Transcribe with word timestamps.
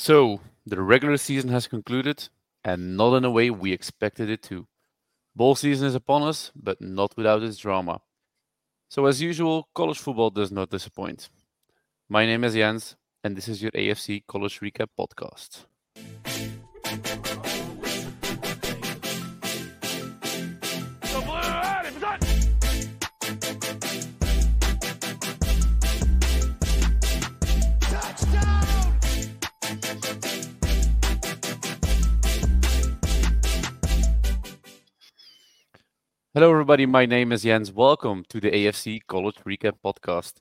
So, 0.00 0.40
the 0.64 0.80
regular 0.80 1.16
season 1.16 1.50
has 1.50 1.66
concluded, 1.66 2.28
and 2.64 2.96
not 2.96 3.16
in 3.16 3.24
a 3.24 3.32
way 3.32 3.50
we 3.50 3.72
expected 3.72 4.30
it 4.30 4.44
to. 4.44 4.68
Bowl 5.34 5.56
season 5.56 5.88
is 5.88 5.96
upon 5.96 6.22
us, 6.22 6.52
but 6.54 6.80
not 6.80 7.16
without 7.16 7.42
its 7.42 7.56
drama. 7.56 8.00
So, 8.88 9.06
as 9.06 9.20
usual, 9.20 9.68
college 9.74 9.98
football 9.98 10.30
does 10.30 10.52
not 10.52 10.70
disappoint. 10.70 11.30
My 12.08 12.26
name 12.26 12.44
is 12.44 12.54
Jens, 12.54 12.94
and 13.24 13.36
this 13.36 13.48
is 13.48 13.60
your 13.60 13.72
AFC 13.72 14.22
College 14.28 14.60
Recap 14.60 14.90
Podcast. 14.96 15.66
Hello, 36.38 36.52
everybody. 36.52 36.86
My 36.86 37.04
name 37.04 37.32
is 37.32 37.42
Jens. 37.42 37.72
Welcome 37.72 38.22
to 38.28 38.38
the 38.38 38.52
AFC 38.52 39.00
College 39.08 39.38
Recap 39.44 39.72
Podcast. 39.84 40.34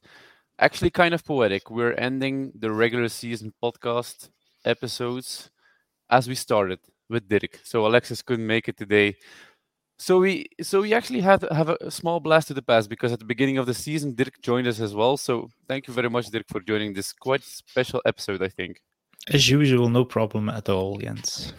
Actually, 0.59 0.91
kind 0.91 1.15
of 1.15 1.25
poetic. 1.25 1.71
We're 1.71 1.93
ending 1.93 2.51
the 2.53 2.71
regular 2.71 3.09
season 3.09 3.51
podcast 3.63 4.29
episodes 4.63 5.49
as 6.11 6.27
we 6.27 6.35
started 6.35 6.77
with 7.09 7.27
Dirk. 7.27 7.59
So 7.63 7.87
Alexis 7.87 8.21
couldn't 8.21 8.45
make 8.45 8.69
it 8.69 8.77
today. 8.77 9.15
So 9.97 10.19
we 10.19 10.45
so 10.61 10.81
we 10.81 10.93
actually 10.93 11.21
had 11.21 11.41
have 11.51 11.69
a 11.69 11.89
small 11.89 12.19
blast 12.19 12.49
to 12.49 12.53
the 12.53 12.61
past 12.61 12.91
because 12.91 13.11
at 13.11 13.17
the 13.17 13.25
beginning 13.33 13.57
of 13.57 13.65
the 13.65 13.73
season, 13.73 14.13
Dirk 14.13 14.39
joined 14.43 14.67
us 14.67 14.79
as 14.79 14.93
well. 14.93 15.17
So 15.17 15.49
thank 15.67 15.87
you 15.87 15.95
very 15.95 16.11
much, 16.11 16.27
Dirk, 16.27 16.45
for 16.47 16.59
joining 16.59 16.93
this 16.93 17.11
quite 17.11 17.43
special 17.43 18.03
episode. 18.05 18.43
I 18.43 18.49
think. 18.49 18.83
As 19.33 19.49
usual, 19.49 19.89
no 19.89 20.05
problem 20.05 20.47
at 20.49 20.69
all, 20.69 20.99
Jens. 20.99 21.53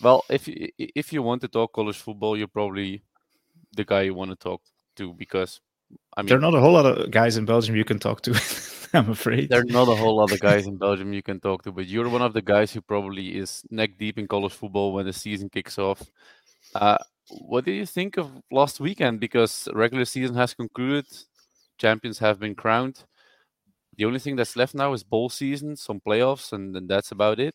Well, 0.00 0.24
if 0.30 0.46
you, 0.46 0.68
if 0.78 1.12
you 1.12 1.24
want 1.24 1.40
to 1.40 1.48
talk 1.48 1.72
college 1.72 1.98
football, 1.98 2.36
you're 2.36 2.46
probably 2.46 3.02
the 3.76 3.84
guy 3.84 4.02
you 4.02 4.14
want 4.14 4.30
to 4.30 4.36
talk 4.36 4.62
to 4.96 5.12
because 5.14 5.60
I 6.16 6.22
mean, 6.22 6.28
there 6.28 6.38
are 6.38 6.40
not 6.40 6.54
a 6.54 6.60
whole 6.60 6.72
lot 6.72 6.86
of 6.86 7.10
guys 7.10 7.36
in 7.36 7.44
Belgium 7.44 7.76
you 7.76 7.84
can 7.84 7.98
talk 7.98 8.22
to. 8.22 8.32
I'm 8.94 9.10
afraid 9.10 9.48
there 9.50 9.60
are 9.60 9.64
not 9.64 9.88
a 9.88 9.94
whole 9.94 10.16
lot 10.16 10.32
of 10.32 10.40
guys 10.40 10.66
in 10.66 10.76
Belgium 10.76 11.12
you 11.12 11.22
can 11.22 11.40
talk 11.40 11.62
to, 11.64 11.72
but 11.72 11.86
you're 11.86 12.08
one 12.08 12.22
of 12.22 12.32
the 12.32 12.42
guys 12.42 12.72
who 12.72 12.80
probably 12.80 13.36
is 13.36 13.62
neck 13.70 13.98
deep 13.98 14.18
in 14.18 14.26
college 14.26 14.52
football 14.52 14.92
when 14.92 15.06
the 15.06 15.12
season 15.12 15.48
kicks 15.50 15.78
off. 15.78 16.02
Uh, 16.74 16.98
what 17.28 17.64
do 17.64 17.72
you 17.72 17.86
think 17.86 18.16
of 18.16 18.30
last 18.50 18.80
weekend? 18.80 19.20
Because 19.20 19.68
regular 19.72 20.04
season 20.04 20.36
has 20.36 20.54
concluded, 20.54 21.06
champions 21.78 22.18
have 22.20 22.38
been 22.38 22.54
crowned. 22.54 23.04
The 23.96 24.04
only 24.04 24.18
thing 24.18 24.36
that's 24.36 24.56
left 24.56 24.74
now 24.74 24.92
is 24.92 25.02
bowl 25.02 25.28
season, 25.28 25.76
some 25.76 26.00
playoffs, 26.00 26.52
and, 26.52 26.76
and 26.76 26.88
that's 26.88 27.12
about 27.12 27.40
it. 27.40 27.54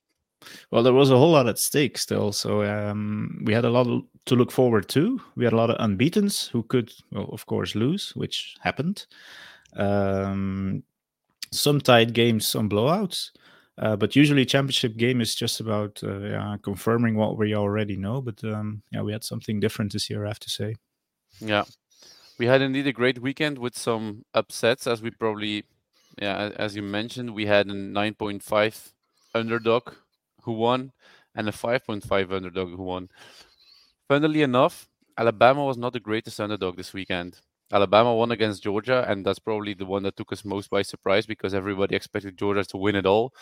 Well, 0.71 0.83
there 0.83 0.93
was 0.93 1.11
a 1.11 1.17
whole 1.17 1.31
lot 1.31 1.47
at 1.47 1.59
stake 1.59 1.97
still, 1.97 2.31
so 2.31 2.63
um, 2.63 3.41
we 3.45 3.53
had 3.53 3.65
a 3.65 3.69
lot 3.69 3.87
to 4.25 4.35
look 4.35 4.51
forward 4.51 4.87
to. 4.89 5.19
We 5.35 5.43
had 5.43 5.53
a 5.53 5.57
lot 5.57 5.69
of 5.69 5.77
unbeaten's 5.79 6.47
who 6.47 6.63
could, 6.63 6.91
well, 7.11 7.29
of 7.31 7.45
course, 7.45 7.75
lose, 7.75 8.11
which 8.15 8.55
happened. 8.61 9.05
Um, 9.75 10.83
some 11.51 11.81
tight 11.81 12.13
games, 12.13 12.47
some 12.47 12.69
blowouts, 12.69 13.31
uh, 13.77 13.95
but 13.95 14.15
usually 14.15 14.45
championship 14.45 14.97
game 14.97 15.21
is 15.21 15.35
just 15.35 15.59
about 15.59 16.01
uh, 16.03 16.19
yeah, 16.19 16.57
confirming 16.61 17.15
what 17.15 17.37
we 17.37 17.55
already 17.55 17.97
know. 17.97 18.21
But 18.21 18.43
um, 18.43 18.83
yeah, 18.91 19.01
we 19.01 19.11
had 19.11 19.23
something 19.23 19.59
different 19.59 19.93
this 19.93 20.09
year, 20.09 20.25
I 20.25 20.29
have 20.29 20.39
to 20.39 20.49
say. 20.49 20.75
Yeah, 21.39 21.63
we 22.37 22.45
had 22.45 22.61
indeed 22.61 22.87
a 22.87 22.93
great 22.93 23.19
weekend 23.19 23.57
with 23.57 23.77
some 23.77 24.25
upsets, 24.33 24.87
as 24.87 25.01
we 25.01 25.11
probably, 25.11 25.63
yeah, 26.21 26.51
as 26.55 26.75
you 26.75 26.81
mentioned, 26.81 27.33
we 27.33 27.45
had 27.45 27.67
a 27.67 27.73
9.5 27.73 28.91
underdog 29.33 29.93
who 30.43 30.53
won 30.53 30.91
and 31.35 31.47
a 31.47 31.51
5.5 31.51 32.31
underdog 32.31 32.69
who 32.69 32.83
won. 32.83 33.09
Funnily 34.07 34.41
enough, 34.41 34.87
Alabama 35.17 35.65
was 35.65 35.77
not 35.77 35.93
the 35.93 35.99
greatest 35.99 36.39
underdog 36.39 36.77
this 36.77 36.93
weekend. 36.93 37.39
Alabama 37.71 38.13
won 38.13 38.31
against 38.31 38.63
Georgia, 38.63 39.05
and 39.07 39.25
that's 39.25 39.39
probably 39.39 39.73
the 39.73 39.85
one 39.85 40.03
that 40.03 40.17
took 40.17 40.33
us 40.33 40.43
most 40.43 40.69
by 40.69 40.81
surprise 40.81 41.25
because 41.25 41.53
everybody 41.53 41.95
expected 41.95 42.37
Georgia 42.37 42.65
to 42.65 42.77
win 42.77 42.95
it 42.95 43.05
all 43.05 43.33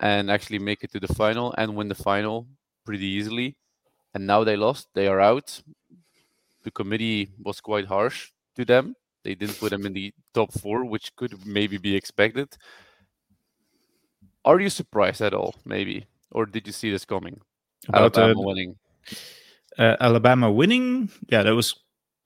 and 0.00 0.30
actually 0.30 0.58
make 0.58 0.82
it 0.82 0.92
to 0.92 1.00
the 1.00 1.12
final 1.14 1.54
and 1.58 1.76
win 1.76 1.88
the 1.88 1.94
final 1.94 2.46
pretty 2.84 3.04
easily. 3.04 3.56
And 4.14 4.26
now 4.26 4.44
they 4.44 4.56
lost, 4.56 4.88
they 4.94 5.08
are 5.08 5.20
out. 5.20 5.62
The 6.62 6.70
committee 6.70 7.28
was 7.42 7.60
quite 7.60 7.86
harsh 7.86 8.30
to 8.56 8.64
them. 8.64 8.96
They 9.24 9.34
didn't 9.34 9.58
put 9.58 9.70
them 9.70 9.84
in 9.84 9.92
the 9.92 10.14
top 10.32 10.52
four, 10.52 10.84
which 10.84 11.14
could 11.16 11.46
maybe 11.46 11.76
be 11.76 11.94
expected. 11.94 12.56
Are 14.44 14.60
you 14.60 14.70
surprised 14.70 15.20
at 15.20 15.34
all? 15.34 15.56
Maybe 15.64 16.06
or 16.30 16.46
did 16.46 16.66
you 16.66 16.72
see 16.72 16.90
this 16.90 17.04
coming? 17.04 17.40
About, 17.88 18.16
Alabama 18.16 18.40
uh, 18.40 18.44
winning. 18.44 18.76
Uh, 19.78 19.96
Alabama 20.00 20.50
winning, 20.50 21.10
yeah, 21.28 21.42
that 21.42 21.54
was 21.54 21.74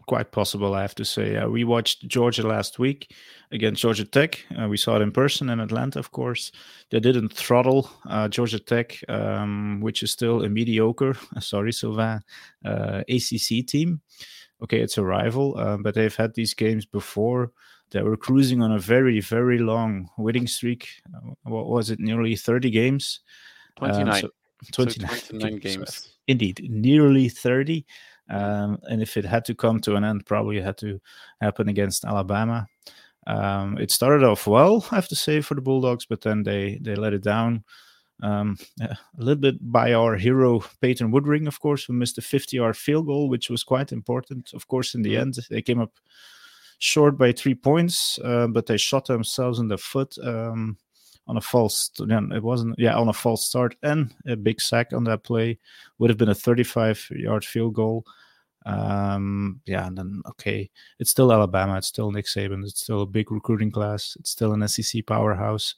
quite 0.07 0.33
possible. 0.33 0.75
I 0.75 0.83
have 0.83 0.95
to 0.97 1.05
say. 1.05 1.37
Uh, 1.37 1.49
we 1.49 1.63
watched 1.65 2.09
Georgia 2.09 2.47
last 2.47 2.79
week 2.79 3.15
against 3.53 3.83
Georgia 3.83 4.05
Tech. 4.05 4.45
Uh, 4.59 4.69
we 4.69 4.77
saw 4.77 4.97
it 4.97 5.03
in 5.03 5.13
person 5.13 5.51
in 5.51 5.61
Atlanta, 5.61 5.99
of 5.99 6.11
course. 6.11 6.53
They 6.91 7.01
didn't 7.01 7.33
throttle 7.33 7.91
uh, 8.09 8.29
Georgia 8.29 8.59
Tech, 8.59 8.99
um, 9.09 9.81
which 9.81 10.03
is 10.03 10.11
still 10.11 10.43
a 10.45 10.49
mediocre. 10.49 11.15
sorry, 11.41 11.73
Sylvain, 11.73 12.21
uh, 12.65 13.03
ACC 13.09 13.67
team. 13.67 14.01
Okay, 14.63 14.81
it's 14.81 14.99
a 14.99 15.05
rival, 15.05 15.55
but 15.83 15.95
they've 15.95 16.15
had 16.15 16.35
these 16.35 16.55
games 16.55 16.85
before. 16.85 17.51
They 17.93 18.03
were 18.03 18.17
cruising 18.17 18.63
on 18.63 18.73
a 18.73 18.79
very, 18.79 19.21
very 19.21 19.59
long 19.59 20.11
winning 20.19 20.47
streak. 20.47 20.89
what 21.45 21.67
was 21.67 21.91
it? 21.91 21.99
Nearly 21.99 22.37
30 22.37 22.71
games. 22.71 23.21
29. 23.77 24.25
Um, 24.25 24.31
so 24.63 24.71
29, 24.73 25.19
so 25.19 25.39
29 25.39 25.59
games. 25.61 26.09
Indeed, 26.27 26.67
nearly 26.71 27.29
30. 27.29 27.85
Um, 28.29 28.79
and 28.85 29.03
if 29.03 29.17
it 29.17 29.25
had 29.25 29.45
to 29.47 29.55
come 29.55 29.81
to 29.81 29.97
an 29.97 30.05
end, 30.05 30.27
probably 30.27 30.61
had 30.61 30.79
to 30.79 31.01
happen 31.41 31.69
against 31.69 32.05
Alabama. 32.05 32.67
Um, 33.27 33.77
it 33.79 33.91
started 33.91 34.25
off 34.25 34.47
well, 34.47 34.87
I 34.91 34.95
have 34.95 35.09
to 35.09 35.17
say, 35.17 35.41
for 35.41 35.55
the 35.55 35.61
Bulldogs, 35.61 36.07
but 36.07 36.23
then 36.23 36.43
they 36.43 36.79
they 36.81 36.95
let 36.95 37.13
it 37.13 37.23
down. 37.23 37.65
Um, 38.23 38.57
a 38.81 38.97
little 39.17 39.41
bit 39.41 39.57
by 39.61 39.95
our 39.95 40.17
hero 40.17 40.63
Peyton 40.81 41.13
Woodring, 41.13 41.47
of 41.47 41.61
course, 41.61 41.85
who 41.85 41.93
missed 41.93 42.19
a 42.19 42.23
50-yard 42.23 42.77
field 42.77 43.07
goal, 43.07 43.29
which 43.29 43.51
was 43.51 43.65
quite 43.65 43.93
important. 43.93 44.53
Of 44.55 44.69
course, 44.69 44.95
in 44.95 45.03
the 45.03 45.15
mm-hmm. 45.15 45.23
end, 45.23 45.39
they 45.51 45.63
came 45.63 45.81
up 45.81 45.93
short 46.79 47.19
by 47.19 47.33
three 47.33 47.55
points, 47.55 48.19
uh, 48.25 48.47
but 48.47 48.67
they 48.67 48.77
shot 48.77 49.07
themselves 49.07 49.59
in 49.59 49.69
the 49.69 49.79
foot. 49.79 50.17
Um, 50.23 50.79
on 51.31 51.37
a 51.37 51.41
false 51.41 51.91
it 52.01 52.43
wasn't 52.43 52.75
yeah 52.77 52.97
on 52.97 53.09
a 53.09 53.13
false 53.13 53.47
start 53.47 53.77
and 53.85 54.13
a 54.27 54.35
big 54.35 54.61
sack 54.61 54.93
on 54.93 55.05
that 55.05 55.23
play 55.23 55.57
would 55.99 56.11
have 56.11 56.19
been 56.19 56.29
a 56.29 56.35
35 56.35 57.09
yard 57.15 57.45
field 57.45 57.75
goal. 57.75 58.05
Um 58.67 59.61
yeah 59.65 59.87
and 59.87 59.97
then 59.97 60.23
okay 60.29 60.69
it's 60.99 61.11
still 61.11 61.33
alabama 61.33 61.79
it's 61.79 61.87
still 61.87 62.11
nick 62.11 62.27
saban 62.27 62.65
it's 62.65 62.81
still 62.81 63.03
a 63.03 63.07
big 63.07 63.31
recruiting 63.31 63.71
class 63.71 64.17
it's 64.19 64.31
still 64.31 64.53
an 64.53 64.67
sec 64.67 65.07
powerhouse. 65.07 65.77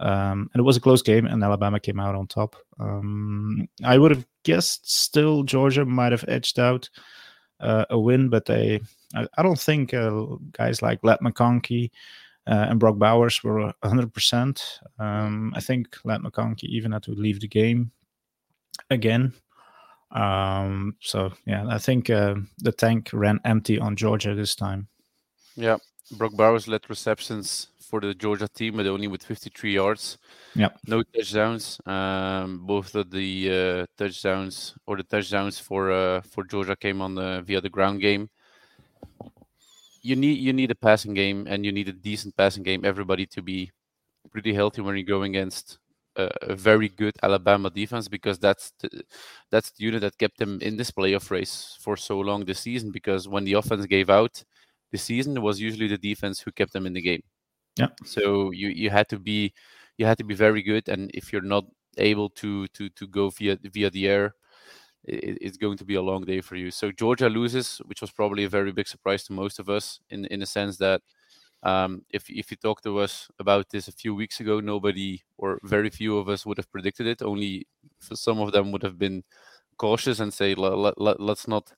Um 0.00 0.50
and 0.52 0.60
it 0.60 0.64
was 0.64 0.76
a 0.76 0.80
close 0.80 1.00
game 1.00 1.26
and 1.26 1.42
alabama 1.44 1.78
came 1.78 2.00
out 2.00 2.16
on 2.16 2.26
top. 2.26 2.56
Um 2.80 3.68
i 3.84 3.96
would 3.96 4.10
have 4.10 4.26
guessed 4.42 4.90
still 4.90 5.44
georgia 5.44 5.84
might 5.84 6.12
have 6.12 6.24
edged 6.26 6.58
out 6.58 6.90
uh, 7.60 7.84
a 7.90 7.98
win 7.98 8.28
but 8.28 8.44
they 8.46 8.80
I, 9.14 9.26
I 9.38 9.42
don't 9.42 9.58
think 9.58 9.94
uh, 9.94 10.10
guys 10.52 10.82
like 10.82 11.00
Ladd 11.02 11.20
McConkey 11.20 11.90
uh, 12.48 12.66
and 12.70 12.80
Brock 12.80 12.96
Bowers 12.96 13.44
were 13.44 13.72
100%. 13.84 14.80
Um, 14.98 15.52
I 15.54 15.60
think 15.60 15.96
Ladd 16.04 16.22
McConkey 16.22 16.64
even 16.64 16.92
had 16.92 17.02
to 17.02 17.12
leave 17.12 17.40
the 17.40 17.48
game 17.48 17.92
again. 18.90 19.34
Um, 20.10 20.96
so, 21.00 21.32
yeah, 21.44 21.66
I 21.68 21.76
think 21.76 22.08
uh, 22.08 22.36
the 22.58 22.72
tank 22.72 23.10
ran 23.12 23.38
empty 23.44 23.78
on 23.78 23.96
Georgia 23.96 24.34
this 24.34 24.54
time. 24.54 24.88
Yeah, 25.56 25.76
Brock 26.12 26.32
Bowers 26.32 26.66
led 26.66 26.88
receptions 26.88 27.68
for 27.80 28.00
the 28.00 28.14
Georgia 28.14 28.48
team, 28.48 28.76
but 28.76 28.86
only 28.86 29.08
with 29.08 29.22
53 29.22 29.74
yards. 29.74 30.16
Yeah, 30.54 30.70
no 30.86 31.02
touchdowns. 31.02 31.78
Um, 31.84 32.64
both 32.66 32.94
of 32.94 33.10
the 33.10 33.50
uh, 33.50 33.86
touchdowns 34.02 34.74
or 34.86 34.96
the 34.96 35.02
touchdowns 35.02 35.58
for 35.58 35.92
uh, 35.92 36.22
for 36.22 36.44
Georgia 36.44 36.76
came 36.76 37.02
on 37.02 37.14
the 37.14 37.42
via 37.44 37.60
the 37.60 37.68
ground 37.68 38.00
game 38.00 38.30
you 40.02 40.16
need 40.16 40.38
you 40.38 40.52
need 40.52 40.70
a 40.70 40.74
passing 40.74 41.14
game 41.14 41.46
and 41.48 41.64
you 41.64 41.72
need 41.72 41.88
a 41.88 41.92
decent 41.92 42.36
passing 42.36 42.62
game. 42.62 42.84
Everybody 42.84 43.26
to 43.26 43.42
be 43.42 43.70
pretty 44.30 44.52
healthy 44.52 44.82
when 44.82 44.96
you're 44.96 45.04
going 45.04 45.36
against 45.36 45.78
a, 46.16 46.30
a 46.42 46.54
very 46.54 46.88
good 46.88 47.16
Alabama 47.22 47.70
defense 47.70 48.08
because 48.08 48.38
that's 48.38 48.72
the, 48.80 49.02
that's 49.50 49.70
the 49.72 49.84
unit 49.84 50.00
that 50.02 50.18
kept 50.18 50.38
them 50.38 50.58
in 50.60 50.76
this 50.76 50.90
playoff 50.90 51.30
race 51.30 51.76
for 51.80 51.96
so 51.96 52.18
long 52.18 52.44
this 52.44 52.60
season. 52.60 52.90
Because 52.90 53.28
when 53.28 53.44
the 53.44 53.54
offense 53.54 53.86
gave 53.86 54.10
out 54.10 54.42
the 54.92 54.98
season, 54.98 55.36
it 55.36 55.40
was 55.40 55.60
usually 55.60 55.88
the 55.88 55.98
defense 55.98 56.40
who 56.40 56.52
kept 56.52 56.72
them 56.72 56.86
in 56.86 56.92
the 56.92 57.02
game. 57.02 57.22
Yeah. 57.76 57.88
So 58.04 58.50
you 58.50 58.68
you 58.68 58.90
had 58.90 59.08
to 59.10 59.18
be 59.18 59.52
you 59.96 60.06
had 60.06 60.18
to 60.18 60.24
be 60.24 60.34
very 60.34 60.62
good, 60.62 60.88
and 60.88 61.10
if 61.14 61.32
you're 61.32 61.42
not 61.42 61.64
able 61.96 62.30
to 62.30 62.66
to 62.68 62.88
to 62.90 63.06
go 63.06 63.30
via 63.30 63.58
via 63.62 63.90
the 63.90 64.08
air 64.08 64.34
it, 65.08 65.38
it's 65.40 65.58
going 65.58 65.78
to 65.78 65.84
be 65.84 65.96
a 65.96 66.02
long 66.02 66.26
day 66.26 66.40
for 66.42 66.56
you. 66.56 66.70
So 66.70 66.92
Georgia 66.92 67.28
loses, 67.28 67.80
which 67.86 68.00
was 68.00 68.12
probably 68.12 68.44
a 68.44 68.48
very 68.48 68.72
big 68.72 68.88
surprise 68.88 69.24
to 69.24 69.32
most 69.32 69.58
of 69.60 69.68
us, 69.68 70.00
in 70.10 70.26
in 70.26 70.40
the 70.40 70.46
sense 70.46 70.78
that 70.78 71.00
Um, 71.62 72.02
if 72.14 72.30
if 72.30 72.50
you 72.50 72.56
talked 72.56 72.84
to 72.84 73.02
us 73.02 73.28
about 73.38 73.68
this 73.68 73.88
a 73.88 73.92
few 74.02 74.16
weeks 74.16 74.40
ago, 74.40 74.60
nobody 74.60 75.24
or 75.36 75.58
very 75.62 75.90
few 75.90 76.18
of 76.18 76.28
us 76.28 76.44
would 76.44 76.58
have 76.58 76.70
predicted 76.70 77.06
it. 77.06 77.22
Only 77.22 77.66
some 77.98 78.42
of 78.42 78.52
them 78.52 78.70
would 78.70 78.84
have 78.84 78.96
been 78.96 79.24
cautious 79.76 80.20
and 80.20 80.32
say 80.32 80.54
let, 80.54 80.98
let, 80.98 81.18
let's 81.18 81.48
not 81.48 81.72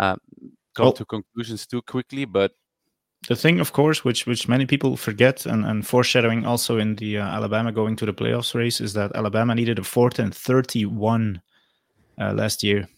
uh, 0.00 0.16
come 0.72 0.86
well, 0.86 0.92
to 0.92 1.04
conclusions 1.04 1.66
too 1.66 1.82
quickly. 1.82 2.26
But 2.26 2.52
the 3.28 3.36
thing, 3.36 3.60
of 3.60 3.72
course, 3.72 4.04
which 4.08 4.26
which 4.26 4.48
many 4.48 4.66
people 4.66 4.96
forget, 4.96 5.46
and, 5.46 5.66
and 5.66 5.84
foreshadowing 5.84 6.46
also 6.46 6.78
in 6.78 6.96
the 6.96 7.18
uh, 7.18 7.36
Alabama 7.36 7.72
going 7.72 7.96
to 7.96 8.06
the 8.06 8.14
playoffs 8.14 8.54
race, 8.54 8.84
is 8.84 8.92
that 8.92 9.14
Alabama 9.14 9.54
needed 9.54 9.78
a 9.78 9.84
fourth 9.84 10.18
and 10.18 10.34
thirty-one 10.34 11.40
last 12.20 12.62
year, 12.62 12.88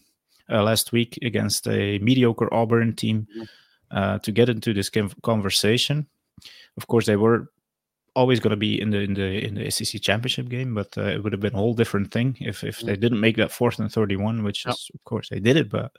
uh, 0.49 0.63
last 0.63 0.91
week 0.91 1.17
against 1.21 1.67
a 1.67 1.99
mediocre 1.99 2.53
Auburn 2.53 2.95
team 2.95 3.27
mm-hmm. 3.31 3.43
uh, 3.97 4.19
to 4.19 4.31
get 4.31 4.49
into 4.49 4.73
this 4.73 4.91
conversation. 5.21 6.07
Of 6.77 6.87
course, 6.87 7.05
they 7.05 7.15
were 7.15 7.49
always 8.15 8.39
going 8.39 8.51
to 8.51 8.57
be 8.57 8.79
in 8.79 8.91
the 8.91 8.99
in 8.99 9.13
the 9.13 9.45
in 9.45 9.55
the 9.55 9.71
SEC 9.71 10.01
championship 10.01 10.49
game, 10.49 10.73
but 10.73 10.97
uh, 10.97 11.03
it 11.03 11.23
would 11.23 11.33
have 11.33 11.41
been 11.41 11.53
a 11.53 11.57
whole 11.57 11.73
different 11.73 12.11
thing 12.11 12.37
if 12.39 12.63
if 12.63 12.79
they 12.79 12.95
mm. 12.95 12.99
didn't 12.99 13.19
make 13.19 13.37
that 13.37 13.51
fourth 13.51 13.79
and 13.79 13.91
thirty-one, 13.91 14.43
which 14.43 14.65
is 14.65 14.89
of 14.93 15.03
course 15.03 15.29
they 15.29 15.39
did 15.39 15.57
it, 15.57 15.69
but 15.69 15.91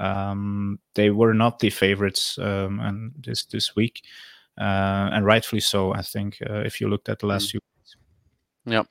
um, 0.00 0.78
they 0.94 1.10
were 1.10 1.34
not 1.34 1.58
the 1.58 1.70
favorites 1.70 2.38
um, 2.38 2.80
and 2.80 3.12
this 3.18 3.44
this 3.46 3.74
week, 3.76 4.02
uh, 4.60 5.10
and 5.12 5.24
rightfully 5.24 5.60
so. 5.60 5.94
I 5.94 6.02
think 6.02 6.38
uh, 6.48 6.60
if 6.60 6.80
you 6.80 6.88
looked 6.88 7.08
at 7.08 7.20
the 7.20 7.26
last 7.26 7.48
mm. 7.48 7.50
few. 7.52 7.60
Weeks. 7.60 7.96
Yeah, 8.66 8.82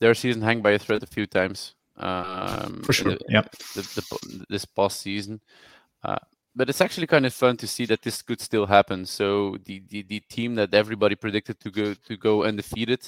their 0.00 0.14
season 0.14 0.42
hang 0.42 0.62
by 0.62 0.72
a 0.72 0.78
thread 0.78 1.02
a 1.02 1.06
few 1.06 1.26
times. 1.26 1.74
Um, 2.00 2.82
For 2.82 2.92
sure. 2.92 3.12
The, 3.12 3.20
yeah. 3.28 3.42
The, 3.74 3.82
the, 3.82 4.44
this 4.48 4.64
past 4.64 5.00
season. 5.00 5.40
Uh, 6.02 6.16
but 6.56 6.68
it's 6.68 6.80
actually 6.80 7.06
kind 7.06 7.26
of 7.26 7.32
fun 7.32 7.56
to 7.58 7.66
see 7.66 7.86
that 7.86 8.02
this 8.02 8.22
could 8.22 8.40
still 8.40 8.66
happen. 8.66 9.06
So 9.06 9.56
the, 9.64 9.82
the, 9.88 10.02
the 10.02 10.20
team 10.28 10.56
that 10.56 10.74
everybody 10.74 11.14
predicted 11.14 11.60
to 11.60 11.70
go 11.70 11.94
to 11.94 12.16
go 12.16 12.44
undefeated, 12.44 13.06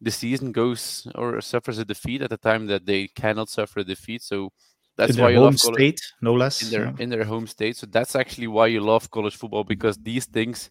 the 0.00 0.10
season 0.10 0.52
goes 0.52 1.08
or 1.14 1.40
suffers 1.40 1.78
a 1.78 1.84
defeat 1.84 2.22
at 2.22 2.30
the 2.30 2.36
time 2.36 2.66
that 2.66 2.86
they 2.86 3.08
cannot 3.08 3.48
suffer 3.48 3.80
a 3.80 3.84
defeat. 3.84 4.22
So 4.22 4.52
that's 4.96 5.16
in 5.16 5.22
why 5.22 5.30
you 5.30 5.38
home 5.38 5.46
love 5.46 5.60
college, 5.60 5.76
state, 5.76 6.00
no 6.20 6.34
less. 6.34 6.62
In 6.62 6.70
their 6.70 6.84
yeah. 6.84 7.02
in 7.02 7.10
their 7.10 7.24
home 7.24 7.46
state. 7.46 7.76
So 7.76 7.86
that's 7.86 8.14
actually 8.14 8.46
why 8.46 8.68
you 8.68 8.80
love 8.80 9.10
college 9.10 9.36
football 9.36 9.64
because 9.64 9.96
these 9.98 10.26
things 10.26 10.70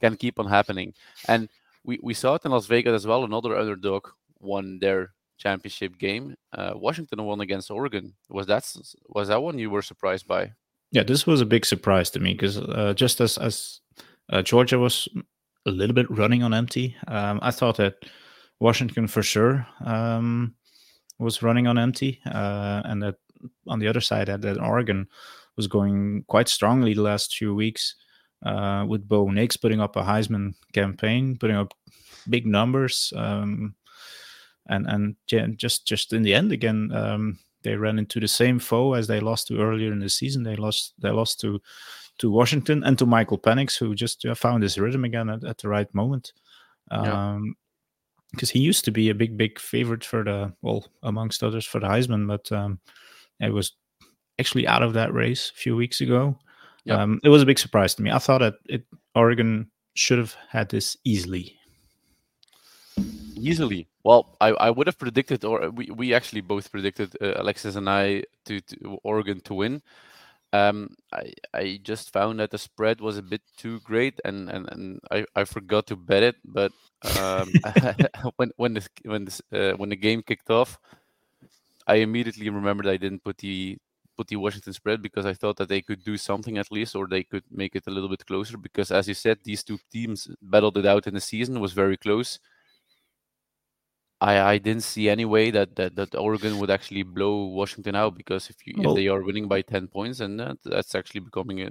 can 0.00 0.16
keep 0.16 0.38
on 0.38 0.46
happening. 0.46 0.92
And 1.28 1.48
we, 1.84 1.98
we 2.02 2.12
saw 2.12 2.34
it 2.34 2.44
in 2.44 2.50
Las 2.50 2.66
Vegas 2.66 2.92
as 2.92 3.06
well. 3.06 3.24
Another 3.24 3.56
underdog 3.56 4.08
won 4.40 4.78
their 4.80 5.14
championship 5.38 5.98
game. 5.98 6.36
Uh, 6.52 6.72
Washington 6.74 7.24
won 7.24 7.40
against 7.40 7.70
Oregon. 7.70 8.14
Was 8.30 8.46
that 8.46 8.70
was 9.08 9.28
that 9.28 9.42
one 9.42 9.58
you 9.58 9.70
were 9.70 9.82
surprised 9.82 10.26
by? 10.26 10.52
Yeah, 10.92 11.02
this 11.02 11.26
was 11.26 11.40
a 11.40 11.46
big 11.46 11.66
surprise 11.66 12.10
to 12.10 12.20
me 12.20 12.32
because 12.32 12.58
uh, 12.58 12.94
just 12.94 13.20
as 13.20 13.38
as 13.38 13.80
uh, 14.30 14.42
Georgia 14.42 14.78
was 14.78 15.08
a 15.66 15.70
little 15.70 15.94
bit 15.94 16.10
running 16.10 16.42
on 16.42 16.54
empty, 16.54 16.96
um, 17.08 17.38
I 17.42 17.50
thought 17.50 17.76
that 17.76 18.04
Washington 18.60 19.06
for 19.06 19.22
sure 19.22 19.66
um, 19.84 20.54
was 21.18 21.42
running 21.42 21.66
on 21.66 21.78
empty, 21.78 22.20
uh, 22.26 22.82
and 22.84 23.02
that 23.02 23.16
on 23.66 23.78
the 23.78 23.88
other 23.88 24.00
side 24.00 24.28
that, 24.28 24.42
that 24.42 24.60
Oregon 24.60 25.08
was 25.56 25.66
going 25.66 26.24
quite 26.28 26.48
strongly 26.48 26.94
the 26.94 27.02
last 27.02 27.34
few 27.34 27.54
weeks 27.54 27.94
uh, 28.44 28.84
with 28.88 29.08
Bo 29.08 29.28
Nix 29.30 29.56
putting 29.56 29.80
up 29.80 29.96
a 29.96 30.02
Heisman 30.02 30.54
campaign, 30.72 31.36
putting 31.36 31.56
up 31.56 31.74
big 32.28 32.46
numbers, 32.46 33.12
um, 33.16 33.74
and 34.68 34.86
and 34.86 35.58
just 35.58 35.86
just 35.86 36.12
in 36.12 36.22
the 36.22 36.34
end 36.34 36.52
again 36.52 36.90
um, 36.92 37.38
they 37.62 37.74
ran 37.74 37.98
into 37.98 38.20
the 38.20 38.28
same 38.28 38.58
foe 38.58 38.94
as 38.94 39.08
they 39.08 39.18
lost 39.18 39.48
to 39.48 39.60
earlier 39.60 39.92
in 39.92 39.98
the 39.98 40.08
season. 40.08 40.44
They 40.44 40.56
lost 40.56 40.94
they 40.98 41.10
lost 41.10 41.40
to 41.40 41.60
to 42.18 42.30
Washington 42.30 42.84
and 42.84 42.98
to 42.98 43.06
Michael 43.06 43.38
Penix, 43.38 43.76
who 43.76 43.94
just 43.94 44.24
uh, 44.24 44.34
found 44.34 44.62
his 44.62 44.78
rhythm 44.78 45.04
again 45.04 45.28
at, 45.28 45.44
at 45.44 45.58
the 45.58 45.68
right 45.68 45.92
moment. 45.94 46.32
Um, 46.90 47.56
because 48.32 48.50
he 48.50 48.58
used 48.58 48.84
to 48.84 48.90
be 48.90 49.08
a 49.08 49.14
big, 49.14 49.36
big 49.36 49.58
favorite 49.58 50.04
for 50.04 50.22
the 50.24 50.52
well, 50.62 50.86
amongst 51.02 51.42
others 51.42 51.64
for 51.64 51.80
the 51.80 51.86
Heisman, 51.86 52.26
but 52.26 52.50
um, 52.52 52.80
it 53.40 53.52
was 53.52 53.72
actually 54.38 54.66
out 54.66 54.82
of 54.82 54.92
that 54.94 55.12
race 55.12 55.50
a 55.54 55.58
few 55.58 55.74
weeks 55.74 56.00
ago. 56.00 56.38
Um, 56.88 57.20
it 57.24 57.30
was 57.30 57.42
a 57.42 57.46
big 57.46 57.58
surprise 57.58 57.94
to 57.94 58.02
me. 58.02 58.10
I 58.10 58.18
thought 58.18 58.38
that 58.38 58.54
it 58.66 58.84
Oregon 59.14 59.70
should 59.94 60.18
have 60.18 60.36
had 60.50 60.68
this 60.68 60.96
easily. 61.04 61.55
Easily, 63.36 63.86
well, 64.02 64.36
I, 64.40 64.48
I 64.48 64.70
would 64.70 64.86
have 64.86 64.98
predicted, 64.98 65.44
or 65.44 65.68
we, 65.70 65.90
we 65.90 66.14
actually 66.14 66.40
both 66.40 66.70
predicted 66.72 67.14
uh, 67.20 67.34
Alexis 67.36 67.76
and 67.76 67.88
I 67.88 68.24
to, 68.46 68.60
to, 68.62 68.98
Oregon 69.04 69.40
to 69.40 69.54
win. 69.54 69.82
Um, 70.52 70.96
I 71.12 71.32
I 71.52 71.80
just 71.82 72.12
found 72.12 72.40
that 72.40 72.50
the 72.50 72.56
spread 72.58 73.00
was 73.00 73.18
a 73.18 73.22
bit 73.22 73.42
too 73.58 73.80
great, 73.80 74.18
and 74.24 74.48
and, 74.48 74.68
and 74.72 75.00
I, 75.10 75.26
I 75.34 75.44
forgot 75.44 75.86
to 75.88 75.96
bet 75.96 76.22
it. 76.22 76.36
But 76.44 76.72
um, 77.18 77.52
when 78.36 78.52
when 78.56 78.74
this 78.74 78.88
when 79.04 79.26
this 79.26 79.42
uh, 79.52 79.72
when 79.72 79.90
the 79.90 79.96
game 79.96 80.22
kicked 80.22 80.50
off, 80.50 80.78
I 81.86 81.96
immediately 81.96 82.48
remembered 82.48 82.86
I 82.86 82.96
didn't 82.96 83.22
put 83.22 83.36
the 83.38 83.76
put 84.16 84.28
the 84.28 84.36
Washington 84.36 84.72
spread 84.72 85.02
because 85.02 85.26
I 85.26 85.34
thought 85.34 85.56
that 85.58 85.68
they 85.68 85.82
could 85.82 86.02
do 86.04 86.16
something 86.16 86.56
at 86.56 86.72
least, 86.72 86.96
or 86.96 87.06
they 87.06 87.22
could 87.22 87.44
make 87.50 87.76
it 87.76 87.84
a 87.86 87.90
little 87.90 88.08
bit 88.08 88.24
closer. 88.24 88.56
Because 88.56 88.90
as 88.90 89.08
you 89.08 89.14
said, 89.14 89.38
these 89.44 89.62
two 89.62 89.78
teams 89.92 90.28
battled 90.40 90.78
it 90.78 90.86
out 90.86 91.06
in 91.06 91.14
the 91.14 91.20
season, 91.20 91.60
was 91.60 91.72
very 91.74 91.98
close. 91.98 92.38
I, 94.20 94.40
I 94.40 94.58
didn't 94.58 94.82
see 94.82 95.08
any 95.10 95.24
way 95.24 95.50
that, 95.50 95.76
that, 95.76 95.96
that 95.96 96.14
Oregon 96.14 96.58
would 96.58 96.70
actually 96.70 97.02
blow 97.02 97.46
Washington 97.46 97.94
out 97.94 98.16
because 98.16 98.48
if 98.48 98.56
you 98.66 98.74
well, 98.78 98.92
if 98.92 98.96
they 98.96 99.08
are 99.08 99.22
winning 99.22 99.46
by 99.46 99.62
ten 99.62 99.88
points, 99.88 100.20
and 100.20 100.40
that, 100.40 100.56
that's 100.64 100.94
actually 100.94 101.20
becoming 101.20 101.60
a, 101.62 101.70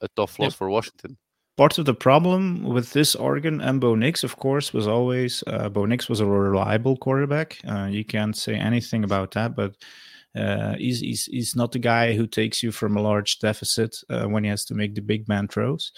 a 0.00 0.08
tough 0.16 0.38
loss 0.38 0.52
yeah. 0.52 0.56
for 0.56 0.68
Washington. 0.68 1.16
Part 1.56 1.78
of 1.78 1.86
the 1.86 1.94
problem 1.94 2.64
with 2.64 2.92
this 2.92 3.14
Oregon 3.14 3.60
and 3.60 3.80
Bo 3.80 3.94
Nix, 3.94 4.24
of 4.24 4.36
course, 4.36 4.74
was 4.74 4.86
always 4.86 5.42
uh, 5.46 5.68
Bo 5.68 5.86
Nix 5.86 6.08
was 6.08 6.20
a 6.20 6.26
reliable 6.26 6.96
quarterback. 6.96 7.58
Uh, 7.66 7.86
you 7.86 8.04
can't 8.04 8.36
say 8.36 8.54
anything 8.54 9.04
about 9.04 9.30
that, 9.30 9.56
but 9.56 9.74
uh, 10.34 10.74
he's, 10.74 11.00
he's 11.00 11.24
he's 11.26 11.56
not 11.56 11.72
the 11.72 11.78
guy 11.78 12.14
who 12.14 12.26
takes 12.26 12.62
you 12.62 12.72
from 12.72 12.96
a 12.96 13.00
large 13.00 13.38
deficit 13.38 13.96
uh, 14.10 14.24
when 14.24 14.44
he 14.44 14.50
has 14.50 14.64
to 14.66 14.74
make 14.74 14.94
the 14.94 15.00
big 15.00 15.28
man 15.28 15.48
throws. 15.48 15.92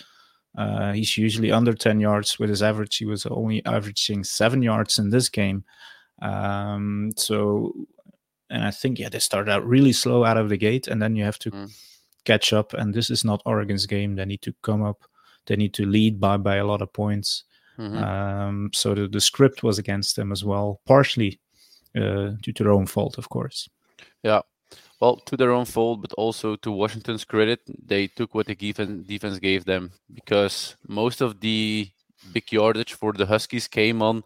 Uh, 0.59 0.93
he's 0.93 1.17
usually 1.17 1.53
under 1.53 1.73
10 1.73 2.01
yards 2.01 2.37
with 2.41 2.51
his 2.51 2.65
average. 2.65 2.97
He 2.97 3.05
was 3.05 3.25
only 3.27 3.65
averaging 3.65 4.25
seven 4.25 4.61
yards 4.61 4.99
in 4.99 5.09
this 5.09 5.29
game. 5.29 5.63
Um, 6.21 7.13
so, 7.17 7.73
and 8.51 8.65
I 8.65 8.73
think, 8.73 8.99
yeah, 8.99 9.09
they 9.09 9.21
started 9.21 9.53
out 9.53 9.65
really 9.65 9.93
slow 9.93 10.25
out 10.25 10.37
of 10.37 10.49
the 10.49 10.57
gate, 10.57 10.89
and 10.89 11.01
then 11.01 11.15
you 11.15 11.23
have 11.23 11.39
to 11.41 11.53
mm. 11.53 11.73
catch 12.25 12.53
up. 12.53 12.75
And 12.75 12.93
this 12.93 13.09
is 13.09 13.25
not 13.25 13.41
Oregon's 13.47 13.87
game. 13.87 14.17
They 14.17 14.25
need 14.25 14.43
to 14.43 14.55
come 14.63 14.83
up, 14.83 15.05
they 15.47 15.55
need 15.55 15.75
to 15.75 15.87
lead 15.87 16.19
by, 16.19 16.37
by 16.39 16.57
a 16.57 16.67
lot 16.67 16.83
of 16.83 16.93
points. 16.93 17.45
Mm-hmm. 17.79 17.97
Um, 17.97 18.71
so 18.75 18.97
the, 18.97 19.07
the 19.07 19.21
script 19.21 19.63
was 19.63 19.79
against 19.79 20.17
them 20.17 20.33
as 20.33 20.45
well, 20.45 20.81
partially 20.87 21.39
uh, 21.97 22.33
due 22.43 22.53
to 22.53 22.65
their 22.65 22.73
own 22.73 22.87
fault, 22.87 23.17
of 23.17 23.29
course. 23.29 23.69
Yeah, 24.25 24.41
well, 25.01 25.17
to 25.17 25.37
their 25.37 25.53
own 25.53 25.65
fault, 25.65 26.01
but 26.01 26.13
also 26.15 26.57
to 26.57 26.73
Washington's 26.73 27.25
credit, 27.25 27.61
they 27.87 28.09
took 28.09 28.35
what 28.35 28.47
the 28.47 28.55
defense 28.55 29.39
gave 29.39 29.65
them 29.65 29.93
because 30.13 30.77
most 30.87 31.21
of 31.21 31.41
the 31.41 31.89
big 32.33 32.51
yardage 32.51 32.95
for 32.95 33.13
the 33.13 33.27
Huskies 33.27 33.69
came 33.69 34.03
on, 34.03 34.25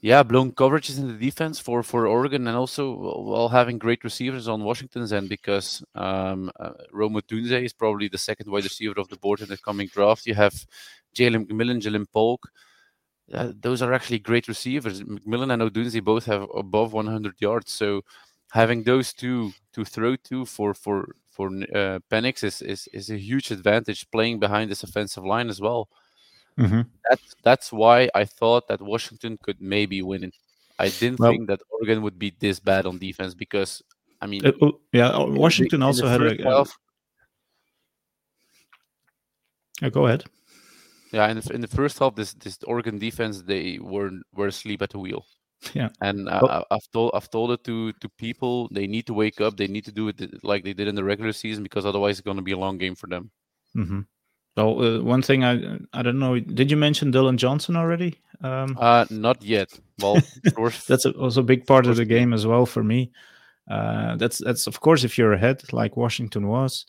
yeah, 0.00 0.22
blown 0.22 0.52
coverages 0.52 0.98
in 0.98 1.08
the 1.08 1.14
defense 1.14 1.58
for 1.58 1.82
for 1.82 2.06
Oregon, 2.06 2.46
and 2.46 2.56
also 2.56 2.94
while 2.94 3.48
having 3.48 3.78
great 3.78 4.04
receivers 4.04 4.46
on 4.46 4.62
Washington's 4.62 5.12
end 5.12 5.28
because 5.28 5.82
um, 5.96 6.52
uh, 6.60 6.70
Rome 6.92 7.14
Odunze 7.14 7.64
is 7.64 7.72
probably 7.72 8.06
the 8.06 8.18
second 8.18 8.48
wide 8.48 8.62
receiver 8.62 8.94
of 9.00 9.08
the 9.08 9.16
board 9.16 9.40
in 9.40 9.48
the 9.48 9.58
coming 9.58 9.88
draft. 9.88 10.24
You 10.26 10.34
have 10.34 10.54
Jalen 11.16 11.48
McMillan, 11.48 11.80
Ja'Lynn 11.82 12.06
Polk. 12.12 12.48
Uh, 13.34 13.52
those 13.60 13.82
are 13.82 13.92
actually 13.92 14.20
great 14.20 14.46
receivers. 14.46 15.02
McMillan 15.02 15.52
and 15.52 15.62
Odunze 15.62 16.02
both 16.02 16.26
have 16.26 16.46
above 16.54 16.92
100 16.92 17.34
yards, 17.40 17.72
so 17.72 18.02
having 18.50 18.82
those 18.82 19.12
two 19.12 19.52
to 19.72 19.84
throw 19.84 20.16
to 20.16 20.44
for 20.44 20.74
for 20.74 21.14
for 21.30 21.48
uh, 21.48 22.00
Penix 22.10 22.42
is, 22.42 22.62
is 22.62 22.88
is 22.92 23.10
a 23.10 23.16
huge 23.16 23.50
advantage 23.50 24.10
playing 24.10 24.38
behind 24.40 24.70
this 24.70 24.82
offensive 24.82 25.24
line 25.24 25.48
as 25.48 25.60
well. 25.60 25.88
Mm-hmm. 26.58 26.82
That's 27.08 27.34
that's 27.42 27.72
why 27.72 28.08
I 28.14 28.24
thought 28.24 28.68
that 28.68 28.82
Washington 28.82 29.38
could 29.42 29.60
maybe 29.60 30.02
win 30.02 30.24
it. 30.24 30.34
I 30.78 30.88
didn't 30.88 31.20
well, 31.20 31.30
think 31.30 31.48
that 31.48 31.60
Oregon 31.70 32.02
would 32.02 32.18
be 32.18 32.34
this 32.38 32.60
bad 32.60 32.86
on 32.86 32.98
defense 32.98 33.34
because 33.34 33.82
I 34.20 34.26
mean, 34.26 34.44
uh, 34.44 34.52
yeah, 34.92 35.16
Washington 35.16 35.82
also 35.82 36.08
had 36.08 36.22
a. 36.22 36.48
Uh, 36.48 36.64
go 39.90 40.06
ahead. 40.06 40.24
Yeah, 41.12 41.28
in 41.28 41.38
the, 41.38 41.54
in 41.54 41.60
the 41.60 41.68
first 41.68 41.98
half, 41.98 42.14
this 42.16 42.34
this 42.34 42.58
Oregon 42.64 42.98
defense 42.98 43.42
they 43.42 43.78
were 43.80 44.10
were 44.34 44.48
asleep 44.48 44.82
at 44.82 44.90
the 44.90 44.98
wheel. 44.98 45.24
Yeah, 45.74 45.88
and 46.00 46.28
uh, 46.28 46.62
I've 46.70 46.88
told 46.92 47.10
I've 47.14 47.30
told 47.30 47.50
it 47.50 47.64
to 47.64 47.92
to 47.92 48.08
people 48.10 48.68
they 48.70 48.86
need 48.86 49.06
to 49.06 49.14
wake 49.14 49.40
up. 49.40 49.56
They 49.56 49.66
need 49.66 49.84
to 49.86 49.92
do 49.92 50.08
it 50.08 50.44
like 50.44 50.62
they 50.62 50.72
did 50.72 50.88
in 50.88 50.94
the 50.94 51.04
regular 51.04 51.32
season 51.32 51.62
because 51.64 51.84
otherwise 51.84 52.18
it's 52.18 52.24
going 52.24 52.36
to 52.36 52.42
be 52.42 52.52
a 52.52 52.58
long 52.58 52.78
game 52.78 52.94
for 52.94 53.08
them. 53.08 53.30
Mm-hmm. 53.76 54.00
So 54.56 54.80
uh, 54.80 55.02
one 55.02 55.22
thing 55.22 55.44
I 55.44 55.78
I 55.92 56.02
don't 56.02 56.18
know. 56.18 56.38
Did 56.38 56.70
you 56.70 56.76
mention 56.76 57.10
Dillon 57.10 57.36
Johnson 57.38 57.76
already? 57.76 58.20
Um, 58.40 58.76
uh, 58.80 59.06
not 59.10 59.42
yet. 59.42 59.78
Well, 60.00 60.18
that's 60.88 61.04
a, 61.04 61.10
also 61.12 61.40
a 61.40 61.44
big 61.44 61.66
part 61.66 61.86
of 61.86 61.96
the 61.96 62.04
game 62.04 62.32
as 62.32 62.46
well 62.46 62.64
for 62.66 62.84
me. 62.84 63.10
Uh, 63.68 64.16
that's 64.16 64.38
that's 64.38 64.66
of 64.66 64.80
course 64.80 65.04
if 65.04 65.18
you're 65.18 65.32
ahead 65.32 65.72
like 65.72 65.96
Washington 65.96 66.46
was. 66.48 66.86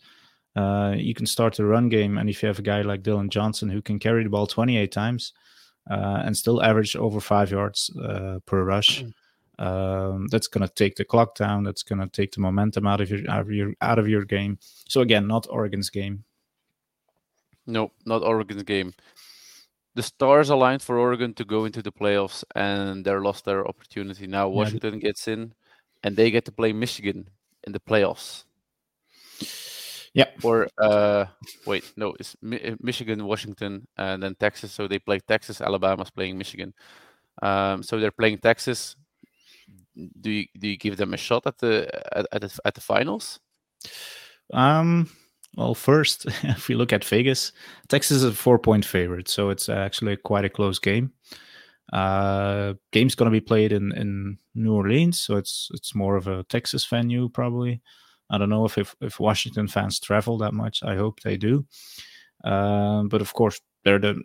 uh, 0.56 0.94
you 0.98 1.14
can 1.14 1.26
start 1.26 1.56
the 1.56 1.66
run 1.66 1.90
game, 1.90 2.18
and 2.18 2.30
if 2.30 2.42
you 2.42 2.48
have 2.48 2.60
a 2.60 2.64
guy 2.64 2.82
like 2.82 3.04
Dillon 3.04 3.30
Johnson 3.30 3.70
who 3.70 3.82
can 3.82 4.00
carry 4.00 4.24
the 4.24 4.30
ball 4.30 4.48
28 4.48 4.92
times 4.92 5.34
uh, 5.90 6.22
and 6.26 6.36
still 6.36 6.62
average 6.62 6.96
over 6.96 7.20
five 7.20 7.52
yards 7.52 7.90
uh, 7.98 8.40
per 8.46 8.64
rush, 8.64 9.04
mm. 9.04 9.14
um, 9.64 10.28
that's 10.28 10.48
going 10.48 10.68
to 10.68 10.74
take 10.74 10.96
the 10.96 11.06
clock 11.06 11.36
down. 11.36 11.64
That's 11.64 11.84
going 11.84 12.00
to 12.00 12.08
take 12.08 12.32
the 12.32 12.42
momentum 12.42 12.88
out 12.88 13.02
of 13.02 13.10
your 13.10 13.20
out 13.30 13.42
of 13.42 13.52
your 13.52 13.74
out 13.82 14.00
of 14.00 14.08
your 14.08 14.26
game. 14.26 14.58
So 14.88 15.02
again, 15.02 15.28
not 15.28 15.48
Oregon's 15.50 15.90
game. 15.90 16.24
No, 17.66 17.92
not 18.06 18.24
Oregon's 18.24 18.64
game. 18.64 18.94
The 19.96 20.04
stars 20.04 20.50
aligned 20.50 20.82
for 20.82 20.98
Oregon 20.98 21.34
to 21.36 21.46
go 21.46 21.66
into 21.66 21.82
the 21.82 21.92
playoffs, 21.92 22.44
and 22.56 23.04
they 23.04 23.12
lost 23.12 23.46
their 23.46 23.68
opportunity. 23.68 24.28
Now 24.28 24.48
Washington 24.48 24.96
yeah. 24.96 25.08
gets 25.08 25.28
in, 25.28 25.54
and 26.04 26.16
they 26.16 26.32
get 26.32 26.46
to 26.46 26.52
play 26.52 26.74
Michigan 26.74 27.30
in 27.66 27.74
the 27.74 27.80
playoffs. 27.80 28.46
Yeah. 30.14 30.30
Or 30.44 30.68
uh, 30.78 31.26
wait, 31.66 31.92
no, 31.96 32.16
it's 32.20 32.36
Mi- 32.42 32.62
uh, 32.62 32.76
Michigan, 32.80 33.26
Washington, 33.26 33.88
and 33.98 34.24
then 34.24 34.36
Texas. 34.36 34.72
So 34.72 34.88
they 34.88 35.00
play 35.00 35.20
Texas. 35.20 35.62
Alabama's 35.62 36.10
playing 36.10 36.38
Michigan. 36.38 36.74
Um, 37.42 37.84
so 37.84 38.00
they're 38.00 38.12
playing 38.12 38.40
Texas. 38.40 38.96
Do 40.22 40.30
you 40.30 40.46
do 40.58 40.68
you 40.68 40.78
give 40.78 40.98
them 40.98 41.14
a 41.14 41.18
shot 41.18 41.46
at 41.46 41.58
the 41.58 41.90
at, 42.18 42.26
at 42.32 42.42
the 42.42 42.60
at 42.66 42.74
the 42.76 42.82
finals? 42.82 43.40
Um. 44.54 45.10
Well, 45.56 45.74
first, 45.74 46.26
if 46.44 46.68
we 46.68 46.76
look 46.76 46.94
at 46.94 47.04
Vegas, 47.04 47.52
Texas 47.88 48.18
is 48.18 48.24
a 48.24 48.32
four-point 48.32 48.86
favorite, 48.86 49.28
so 49.28 49.50
it's 49.50 49.68
actually 49.68 50.16
quite 50.18 50.46
a 50.46 50.50
close 50.50 50.78
game. 50.78 51.12
Uh, 51.92 52.74
game's 52.92 53.16
going 53.16 53.32
to 53.32 53.36
be 53.36 53.42
played 53.42 53.72
in 53.72 53.92
in 53.94 54.38
New 54.54 54.74
Orleans, 54.74 55.20
so 55.20 55.38
it's 55.38 55.70
it's 55.74 55.96
more 55.96 56.16
of 56.16 56.28
a 56.28 56.44
Texas 56.44 56.86
venue 56.86 57.30
probably. 57.30 57.82
I 58.30 58.38
don't 58.38 58.50
know 58.50 58.66
if, 58.66 58.78
if, 58.78 58.96
if 59.02 59.20
Washington 59.20 59.68
fans 59.68 60.00
travel 60.00 60.38
that 60.40 60.54
much. 60.54 60.84
I 60.84 60.96
hope 60.96 61.22
they 61.22 61.38
do. 61.38 61.66
Um, 62.44 63.10
but 63.10 63.22
of 63.22 63.34
course, 63.34 63.60
they're 63.84 64.00
the. 64.00 64.22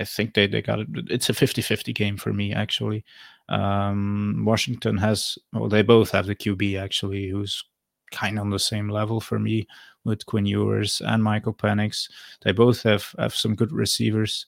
I 0.00 0.04
think 0.04 0.34
they, 0.34 0.46
they 0.46 0.62
got 0.62 0.80
it. 0.80 0.88
It's 1.10 1.28
a 1.28 1.34
50 1.34 1.62
50 1.62 1.92
game 1.92 2.16
for 2.16 2.32
me, 2.32 2.52
actually. 2.52 3.04
Um, 3.48 4.42
Washington 4.44 4.96
has, 4.96 5.38
well, 5.52 5.68
they 5.68 5.82
both 5.82 6.10
have 6.10 6.26
the 6.26 6.34
QB, 6.34 6.80
actually, 6.80 7.28
who's 7.28 7.62
kind 8.10 8.38
of 8.38 8.42
on 8.42 8.50
the 8.50 8.58
same 8.58 8.88
level 8.88 9.20
for 9.20 9.38
me 9.38 9.66
with 10.04 10.26
Quinn 10.26 10.46
Ewers 10.46 11.02
and 11.04 11.22
Michael 11.22 11.54
Penix. 11.54 12.10
They 12.42 12.52
both 12.52 12.82
have, 12.82 13.14
have 13.18 13.34
some 13.34 13.54
good 13.54 13.72
receivers. 13.72 14.46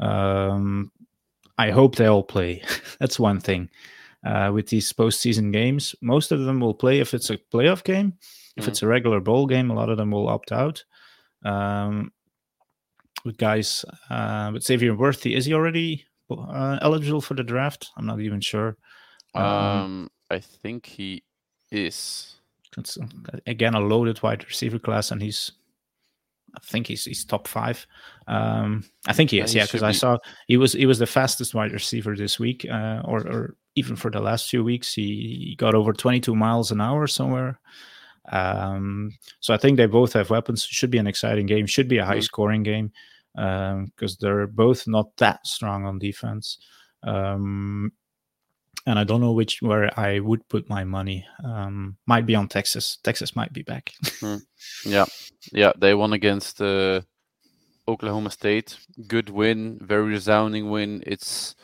Um, 0.00 0.90
I 1.56 1.70
hope 1.70 1.96
they 1.96 2.06
all 2.06 2.24
play. 2.24 2.62
That's 2.98 3.18
one 3.18 3.40
thing 3.40 3.70
uh, 4.24 4.50
with 4.52 4.68
these 4.68 4.92
postseason 4.92 5.52
games. 5.52 5.94
Most 6.00 6.32
of 6.32 6.40
them 6.40 6.60
will 6.60 6.74
play 6.74 7.00
if 7.00 7.14
it's 7.14 7.30
a 7.30 7.38
playoff 7.52 7.84
game. 7.84 8.14
If 8.56 8.64
mm. 8.64 8.68
it's 8.68 8.82
a 8.82 8.86
regular 8.86 9.20
bowl 9.20 9.46
game, 9.46 9.70
a 9.70 9.74
lot 9.74 9.90
of 9.90 9.96
them 9.96 10.10
will 10.10 10.28
opt 10.28 10.52
out. 10.52 10.84
Um, 11.44 12.12
with 13.24 13.36
guys, 13.36 13.84
uh, 14.10 14.50
with 14.52 14.64
Xavier 14.64 14.94
Worthy, 14.94 15.34
is 15.34 15.46
he 15.46 15.54
already 15.54 16.04
uh, 16.30 16.78
eligible 16.82 17.20
for 17.20 17.34
the 17.34 17.42
draft? 17.42 17.90
I'm 17.96 18.06
not 18.06 18.20
even 18.20 18.40
sure. 18.40 18.76
Um, 19.34 19.44
um 19.44 20.10
I 20.30 20.38
think 20.38 20.86
he 20.86 21.24
is. 21.70 22.36
It's 22.76 22.98
again 23.46 23.74
a 23.74 23.80
loaded 23.80 24.22
wide 24.22 24.44
receiver 24.44 24.78
class, 24.78 25.10
and 25.10 25.22
he's 25.22 25.52
I 26.56 26.60
think 26.64 26.86
he's 26.86 27.04
he's 27.04 27.24
top 27.24 27.48
five. 27.48 27.86
Um, 28.26 28.84
I 29.06 29.12
think 29.12 29.30
he 29.30 29.40
is, 29.40 29.54
yeah, 29.54 29.64
because 29.64 29.82
I 29.82 29.92
saw 29.92 30.18
he 30.48 30.56
was 30.56 30.72
he 30.72 30.86
was 30.86 30.98
the 30.98 31.06
fastest 31.06 31.54
wide 31.54 31.72
receiver 31.72 32.16
this 32.16 32.38
week, 32.38 32.66
uh, 32.68 33.02
or 33.04 33.20
or 33.20 33.56
even 33.76 33.96
for 33.96 34.10
the 34.10 34.20
last 34.20 34.48
few 34.48 34.64
weeks. 34.64 34.94
He, 34.94 35.46
he 35.48 35.56
got 35.56 35.74
over 35.74 35.92
22 35.92 36.34
miles 36.34 36.70
an 36.70 36.80
hour 36.80 37.06
somewhere. 37.06 37.58
Um, 38.30 39.10
so 39.40 39.52
I 39.52 39.56
think 39.56 39.76
they 39.76 39.86
both 39.86 40.12
have 40.14 40.30
weapons. 40.30 40.64
Should 40.64 40.90
be 40.90 40.98
an 40.98 41.06
exciting 41.06 41.46
game. 41.46 41.66
Should 41.66 41.88
be 41.88 41.98
a 41.98 42.04
high 42.04 42.14
mm-hmm. 42.14 42.22
scoring 42.22 42.62
game 42.62 42.92
because 43.34 44.12
um, 44.12 44.16
they're 44.20 44.46
both 44.46 44.86
not 44.86 45.16
that 45.18 45.46
strong 45.46 45.86
on 45.86 45.98
defense. 45.98 46.58
Um, 47.02 47.92
and 48.86 48.98
I 48.98 49.04
don't 49.04 49.20
know 49.20 49.32
which 49.32 49.62
where 49.62 49.98
I 49.98 50.20
would 50.20 50.46
put 50.48 50.68
my 50.68 50.84
money. 50.84 51.26
Um, 51.42 51.96
might 52.06 52.26
be 52.26 52.34
on 52.34 52.48
Texas. 52.48 52.98
Texas 53.02 53.34
might 53.34 53.52
be 53.52 53.62
back. 53.62 53.92
mm. 54.04 54.40
Yeah, 54.84 55.06
yeah. 55.52 55.72
They 55.76 55.94
won 55.94 56.12
against 56.12 56.60
uh, 56.60 57.00
Oklahoma 57.88 58.30
State. 58.30 58.76
Good 59.06 59.30
win, 59.30 59.78
very 59.80 60.04
resounding 60.04 60.70
win. 60.70 61.02
It's 61.06 61.54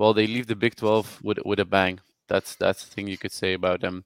well, 0.00 0.14
they 0.14 0.26
leave 0.26 0.46
the 0.46 0.56
Big 0.56 0.76
Twelve 0.76 1.20
with 1.22 1.38
with 1.44 1.60
a 1.60 1.64
bang. 1.64 2.00
That's 2.26 2.56
that's 2.56 2.84
the 2.84 2.90
thing 2.90 3.06
you 3.06 3.18
could 3.18 3.32
say 3.32 3.52
about 3.52 3.80
them. 3.80 4.04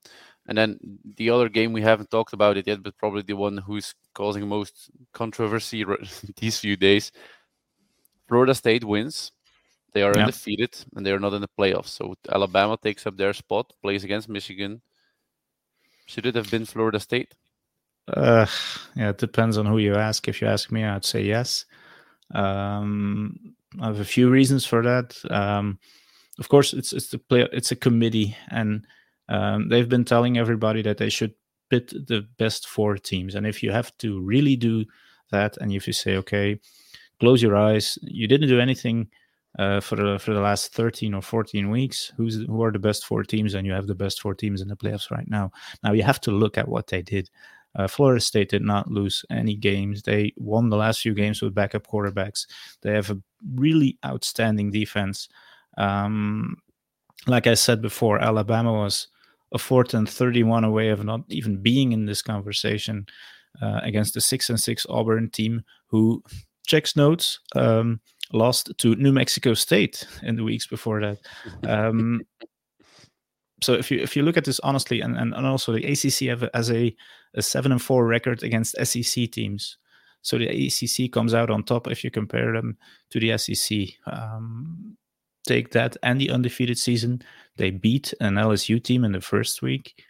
And 0.48 0.58
then 0.58 0.78
the 1.16 1.30
other 1.30 1.48
game 1.48 1.72
we 1.72 1.82
haven't 1.82 2.10
talked 2.10 2.32
about 2.34 2.56
it 2.56 2.66
yet, 2.66 2.82
but 2.82 2.98
probably 2.98 3.22
the 3.22 3.34
one 3.34 3.56
who's 3.58 3.94
causing 4.12 4.48
most 4.48 4.90
controversy 5.12 5.84
these 6.40 6.58
few 6.58 6.76
days. 6.76 7.12
Florida 8.28 8.54
State 8.54 8.84
wins 8.84 9.32
they 9.94 10.02
are 10.02 10.12
yeah. 10.14 10.22
undefeated 10.22 10.76
and 10.96 11.06
they 11.06 11.12
are 11.12 11.20
not 11.20 11.34
in 11.34 11.40
the 11.40 11.48
playoffs. 11.56 11.88
So 11.88 12.14
Alabama 12.28 12.76
takes 12.76 13.06
up 13.06 13.16
their 13.16 13.32
spot, 13.32 13.72
plays 13.80 14.02
against 14.02 14.28
Michigan. 14.28 14.82
Should 16.06 16.26
it 16.26 16.34
have 16.34 16.50
been 16.50 16.66
Florida 16.66 16.98
State? 16.98 17.34
Uh, 18.08 18.46
yeah, 18.96 19.10
it 19.10 19.18
depends 19.18 19.56
on 19.56 19.66
who 19.66 19.78
you 19.78 19.94
ask. 19.94 20.26
If 20.26 20.42
you 20.42 20.48
ask 20.48 20.72
me, 20.72 20.84
I'd 20.84 21.04
say 21.04 21.22
yes. 21.22 21.64
Um, 22.34 23.54
I 23.81 23.87
have 23.87 24.00
a 24.00 24.04
few 24.04 24.31
reasons 24.31 24.64
for 24.66 24.83
that. 24.83 25.16
Um, 25.31 25.78
of 26.38 26.49
course, 26.49 26.73
it's 26.73 26.93
it's 26.93 27.09
the 27.09 27.19
play. 27.19 27.49
It's 27.52 27.73
a 27.73 27.76
committee, 27.76 28.37
and 28.50 28.87
um, 29.28 29.69
they've 29.69 29.88
been 29.88 30.04
telling 30.04 30.38
everybody 30.38 30.83
that 30.83 30.99
they 30.99 31.09
should 31.09 31.35
pit 31.71 31.88
the 31.90 32.26
best 32.38 32.69
four 32.69 32.97
teams. 32.97 33.35
And 33.35 33.47
if 33.47 33.62
you 33.62 33.71
have 33.71 33.97
to 33.99 34.21
really 34.21 34.57
do 34.57 34.85
that, 35.31 35.57
and 35.59 35.73
if 35.73 35.87
you 35.87 35.93
say, 35.93 36.16
okay, 36.16 36.61
close 37.21 37.43
your 37.43 37.57
eyes, 37.57 37.99
you 38.02 38.26
didn't 38.26 38.49
do 38.49 38.61
anything 38.61 39.09
uh, 39.59 39.81
for 39.81 39.97
the 39.97 40.19
for 40.19 40.35
the 40.35 40.40
last 40.40 40.73
13 40.75 41.14
or 41.14 41.23
14 41.23 41.71
weeks 41.71 42.12
who's 42.16 42.45
who 42.47 42.62
are 42.62 42.73
the 42.73 42.78
best 42.78 43.07
four 43.07 43.23
teams 43.23 43.54
and 43.54 43.66
you 43.66 43.73
have 43.73 43.87
the 43.87 43.95
best 43.95 44.21
four 44.21 44.35
teams 44.35 44.61
in 44.61 44.69
the 44.69 44.76
playoffs 44.76 45.11
right 45.11 45.28
now 45.28 45.50
now 45.85 45.93
you 45.93 46.02
have 46.02 46.21
to 46.21 46.33
look 46.33 46.59
at 46.59 46.66
what 46.66 46.88
they 46.88 47.02
did 47.02 47.31
uh, 47.76 47.88
Florida 47.88 48.21
State 48.21 48.50
did 48.50 48.62
not 48.62 48.90
lose 48.90 49.25
any 49.31 49.57
games. 49.57 50.02
They 50.02 50.33
won 50.37 50.69
the 50.69 50.76
last 50.76 51.00
few 51.00 51.14
games 51.14 51.43
with 51.43 51.54
backup 51.54 51.87
quarterbacks. 51.87 52.47
They 52.83 52.93
have 52.93 53.11
a 53.11 53.21
really 53.54 53.99
outstanding 54.04 54.71
defense. 54.71 55.28
Um, 55.76 56.57
like 57.26 57.47
I 57.47 57.54
said 57.54 57.83
before, 57.83 58.21
Alabama 58.21 58.73
was 58.73 59.09
a 59.52 59.59
fourth 59.59 59.95
and 59.95 60.09
31 60.09 60.64
away 60.64 60.88
of 60.88 61.04
not 61.04 61.23
even 61.28 61.62
being 61.62 61.93
in 61.93 62.07
this 62.07 62.23
conversation 62.23 63.07
uh, 63.62 63.81
against 63.83 64.14
the 64.14 64.21
six 64.21 64.50
and 64.50 64.61
six 64.61 64.87
Auburn 64.88 65.31
team, 65.31 65.62
who 65.87 66.23
checks 66.66 66.97
notes. 66.97 67.40
Um, 67.57 68.00
lost 68.33 68.73
to 68.78 68.95
New 68.97 69.12
Mexico 69.12 69.54
State 69.54 70.07
in 70.23 70.37
the 70.37 70.45
weeks 70.45 70.66
before 70.66 71.00
that. 71.00 71.19
Um, 71.69 72.23
so 73.64 73.75
if 73.75 73.90
you 73.90 73.99
if 74.00 74.16
you 74.16 74.23
look 74.23 74.37
at 74.37 74.44
this 74.44 74.61
honestly, 74.61 75.00
and, 75.00 75.16
and, 75.16 75.35
and 75.35 75.47
also 75.47 75.73
the 75.73 75.85
ACC 75.85 76.28
have 76.28 76.49
as 76.54 76.71
a, 76.71 76.94
a 77.35 77.42
seven 77.42 77.73
and 77.73 77.83
four 77.83 78.06
record 78.06 78.42
against 78.42 78.76
SEC 78.85 79.30
teams. 79.30 79.78
So 80.23 80.38
the 80.38 80.49
ACC 80.49 81.12
comes 81.12 81.35
out 81.35 81.50
on 81.50 81.64
top 81.64 81.87
if 81.88 82.02
you 82.02 82.11
compare 82.11 82.52
them 82.52 82.78
to 83.11 83.21
the 83.21 83.37
SEC. 83.37 83.88
Um, 84.06 84.97
take 85.47 85.73
that 85.73 85.97
and 86.02 86.18
the 86.18 86.30
undefeated 86.30 86.78
season, 86.78 87.21
they 87.56 87.71
beat 87.71 88.14
an 88.21 88.37
LSU 88.37 88.83
team 88.83 89.04
in 89.04 89.12
the 89.12 89.21
first 89.21 89.61
week. 89.61 90.02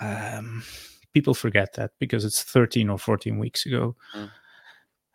Um, 0.00 0.62
people 1.14 1.32
forget 1.32 1.72
that 1.74 1.92
because 1.98 2.26
it's 2.26 2.42
13 2.42 2.90
or 2.90 2.98
14 2.98 3.38
weeks 3.38 3.64
ago. 3.64 3.96
Mm 4.14 4.30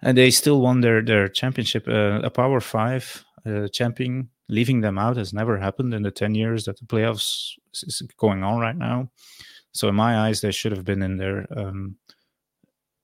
and 0.03 0.17
they 0.17 0.29
still 0.29 0.61
won 0.61 0.81
their 0.81 1.01
their 1.01 1.27
championship. 1.27 1.87
Uh, 1.87 2.19
a 2.23 2.29
Power 2.29 2.59
Five 2.59 3.25
uh, 3.45 3.67
champion 3.69 4.29
leaving 4.49 4.81
them 4.81 4.97
out 4.97 5.17
has 5.17 5.33
never 5.33 5.57
happened 5.57 5.93
in 5.93 6.03
the 6.03 6.11
ten 6.11 6.35
years 6.35 6.65
that 6.65 6.77
the 6.79 6.85
playoffs 6.85 7.53
is 7.73 8.01
going 8.17 8.43
on 8.43 8.59
right 8.59 8.75
now. 8.75 9.09
So 9.71 9.87
in 9.89 9.95
my 9.95 10.27
eyes, 10.27 10.41
they 10.41 10.51
should 10.51 10.71
have 10.71 10.85
been 10.85 11.01
in 11.01 11.17
there. 11.17 11.47
Um, 11.55 11.97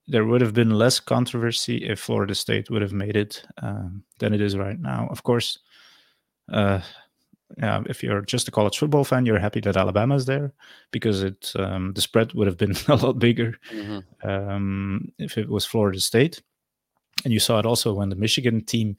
there 0.08 0.25
would 0.25 0.41
have 0.41 0.53
been 0.53 0.72
less 0.72 1.00
controversy 1.00 1.77
if 1.77 2.00
Florida 2.00 2.34
State 2.36 2.69
would 2.69 2.81
have 2.81 2.93
made 2.93 3.15
it 3.15 3.43
um, 3.62 4.03
than 4.19 4.34
it 4.34 4.41
is 4.41 4.58
right 4.58 4.79
now. 4.79 5.08
Of 5.12 5.24
course, 5.24 5.60
uh, 6.51 6.81
yeah, 7.58 7.81
if 7.88 8.03
you're 8.03 8.22
just 8.22 8.48
a 8.48 8.51
college 8.51 8.77
football 8.77 9.03
fan, 9.03 9.25
you're 9.25 9.39
happy 9.39 9.60
that 9.62 9.77
Alabama 9.77 10.15
is 10.15 10.25
there 10.25 10.53
because 10.91 11.24
it 11.24 11.51
um, 11.58 11.93
the 11.93 12.01
spread 12.01 12.34
would 12.34 12.48
have 12.48 12.58
been 12.58 12.75
a 12.88 12.96
lot 12.96 13.19
bigger 13.19 13.58
mm-hmm. 13.72 14.29
um, 14.29 15.12
if 15.17 15.38
it 15.38 15.50
was 15.50 15.65
Florida 15.65 16.00
State 16.00 16.41
and 17.24 17.34
you 17.34 17.39
saw 17.39 17.60
it 17.60 17.65
also 17.65 17.93
when 17.93 18.10
the 18.10 18.15
Michigan 18.15 18.63
team 18.63 18.96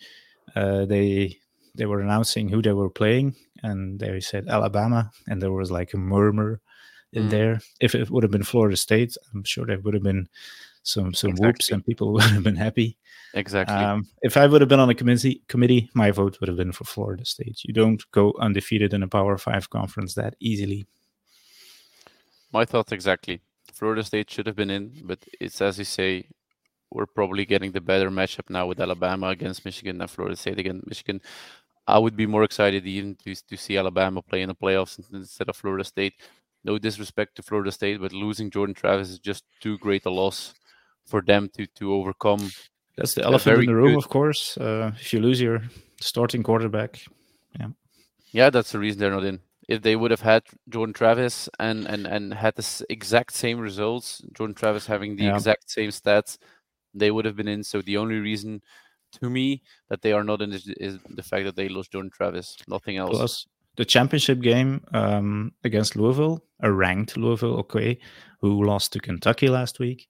uh, 0.57 0.85
they 0.85 1.39
they 1.75 1.87
were 1.87 2.01
announcing 2.01 2.49
who 2.49 2.63
they 2.63 2.73
were 2.73 2.91
playing, 2.91 3.37
and 3.63 3.99
they 4.01 4.21
said 4.21 4.49
Alabama, 4.49 5.11
and 5.29 5.41
there 5.41 5.53
was 5.53 5.71
like 5.71 5.95
a 5.95 5.99
murmur 5.99 6.61
in 7.13 7.27
mm. 7.27 7.31
there. 7.31 7.61
If 7.81 7.95
it 7.95 8.11
would 8.11 8.23
have 8.23 8.33
been 8.33 8.43
Florida 8.43 8.77
State, 8.77 9.17
I'm 9.35 9.45
sure 9.45 9.67
there 9.67 9.81
would 9.81 9.95
have 9.95 10.03
been 10.03 10.29
some 10.83 11.15
some 11.15 11.31
exactly. 11.31 11.47
whoops, 11.47 11.71
and 11.71 11.85
people 11.85 12.13
would 12.15 12.23
have 12.25 12.43
been 12.43 12.57
happy. 12.57 12.97
Exactly. 13.35 13.77
Um, 13.77 14.09
if 14.23 14.37
I 14.37 14.47
would 14.47 14.61
have 14.61 14.69
been 14.69 14.81
on 14.81 14.91
a 14.91 14.95
committee, 14.95 15.43
committee, 15.49 15.89
my 15.95 16.11
vote 16.11 16.41
would 16.41 16.49
have 16.49 16.57
been 16.57 16.73
for 16.73 16.85
Florida 16.85 17.25
State. 17.25 17.61
You 17.65 17.73
don't 17.73 18.03
go 18.11 18.35
undefeated 18.41 18.93
in 18.93 19.03
a 19.03 19.09
Power 19.09 19.39
Five 19.39 19.71
conference 19.71 20.15
that 20.15 20.35
easily. 20.41 20.87
My 22.53 22.65
thoughts 22.65 22.93
exactly. 22.93 23.41
Florida 23.73 24.03
State 24.03 24.31
should 24.31 24.47
have 24.47 24.57
been 24.57 24.71
in, 24.71 24.93
but 25.05 25.25
it's 25.41 25.61
as 25.61 25.79
you 25.79 25.85
say, 25.85 26.27
we're 26.91 27.07
probably 27.07 27.45
getting 27.45 27.73
the 27.73 27.81
better 27.81 28.11
matchup 28.11 28.51
now 28.51 28.67
with 28.67 28.81
Alabama 28.81 29.29
against 29.29 29.65
Michigan 29.65 30.01
and 30.01 30.11
Florida 30.11 30.37
State 30.37 30.59
against 30.59 30.87
Michigan. 30.87 31.21
I 31.87 31.99
would 31.99 32.17
be 32.17 32.27
more 32.27 32.45
excited 32.45 32.87
even 32.87 33.17
to, 33.25 33.35
to 33.35 33.57
see 33.57 33.77
Alabama 33.77 34.23
play 34.23 34.43
in 34.43 34.49
the 34.49 34.55
playoffs 34.55 35.01
instead 35.13 35.49
of 35.49 35.57
Florida 35.57 35.85
State. 35.85 36.15
No 36.63 36.79
disrespect 36.79 37.37
to 37.37 37.43
Florida 37.43 37.73
State, 37.73 38.01
but 38.01 38.13
losing 38.13 38.51
Jordan 38.51 38.75
Travis 38.75 39.09
is 39.09 39.19
just 39.19 39.45
too 39.61 39.79
great 39.79 40.05
a 40.07 40.11
loss 40.11 40.55
for 41.07 41.23
them 41.23 41.51
to 41.57 41.67
to 41.67 41.95
overcome. 41.95 42.51
That's 42.97 43.15
the 43.15 43.25
elephant 43.25 43.61
in 43.61 43.67
the 43.67 43.75
room, 43.75 43.95
good... 43.95 44.05
of 44.05 44.09
course. 44.09 44.59
Uh, 44.59 44.93
if 45.01 45.13
you 45.13 45.21
lose 45.21 45.41
your 45.41 45.63
starting 46.01 46.43
quarterback, 46.43 47.01
yeah, 47.59 47.69
yeah, 48.33 48.51
that's 48.51 48.73
the 48.73 48.79
reason 48.79 49.01
they're 49.01 49.11
not 49.11 49.25
in. 49.25 49.41
If 49.69 49.83
they 49.83 49.97
would 49.97 50.11
have 50.11 50.21
had 50.21 50.43
Jordan 50.69 50.93
Travis 50.93 51.49
and 51.59 51.87
and 51.87 52.07
and 52.07 52.35
had 52.35 52.57
the 52.57 52.87
exact 52.91 53.33
same 53.33 53.59
results, 53.59 54.23
Jordan 54.35 54.55
Travis 54.55 54.87
having 54.87 55.17
the 55.17 55.25
yeah. 55.25 55.35
exact 55.35 55.71
same 55.71 55.91
stats, 55.91 56.37
they 56.95 57.11
would 57.11 57.25
have 57.25 57.37
been 57.37 57.49
in. 57.49 57.63
So 57.63 57.83
the 57.83 57.97
only 57.97 58.19
reason 58.19 58.63
to 59.21 59.31
me 59.31 59.63
that 59.89 60.03
they 60.03 60.13
are 60.13 60.25
not 60.25 60.43
in 60.43 60.53
is, 60.53 60.69
is 60.77 60.99
the 61.09 61.23
fact 61.23 61.45
that 61.45 61.57
they 61.57 61.69
lost 61.69 61.93
Jordan 61.93 62.11
Travis. 62.11 62.57
Nothing 62.69 62.97
else. 62.97 63.17
Plus, 63.17 63.47
the 63.77 63.85
championship 63.85 64.41
game 64.41 64.85
um, 64.93 65.53
against 65.65 65.97
Louisville, 65.97 66.45
a 66.61 66.71
ranked 66.71 67.17
Louisville, 67.17 67.57
okay, 67.59 67.99
who 68.41 68.65
lost 68.65 68.93
to 68.93 69.01
Kentucky 69.01 69.49
last 69.49 69.79
week, 69.79 70.09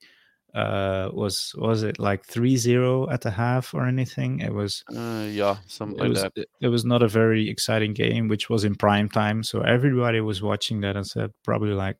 uh, 0.54 1.10
was 1.12 1.54
was 1.56 1.82
it 1.82 1.98
like 1.98 2.26
3-0 2.26 3.12
at 3.12 3.20
the 3.20 3.30
half 3.30 3.72
or 3.74 3.86
anything? 3.86 4.40
It 4.40 4.52
was 4.52 4.82
uh, 4.94 5.26
yeah, 5.28 5.58
something 5.66 5.98
like 5.98 6.08
was, 6.10 6.22
that. 6.22 6.32
It, 6.34 6.48
it 6.60 6.68
was 6.68 6.84
not 6.84 7.02
a 7.02 7.08
very 7.08 7.48
exciting 7.48 7.94
game, 7.94 8.28
which 8.28 8.50
was 8.50 8.64
in 8.64 8.74
prime 8.74 9.08
time, 9.08 9.42
so 9.42 9.60
everybody 9.60 10.20
was 10.20 10.42
watching 10.42 10.80
that 10.80 10.96
and 10.96 11.06
said 11.06 11.32
probably 11.44 11.72
like, 11.72 11.96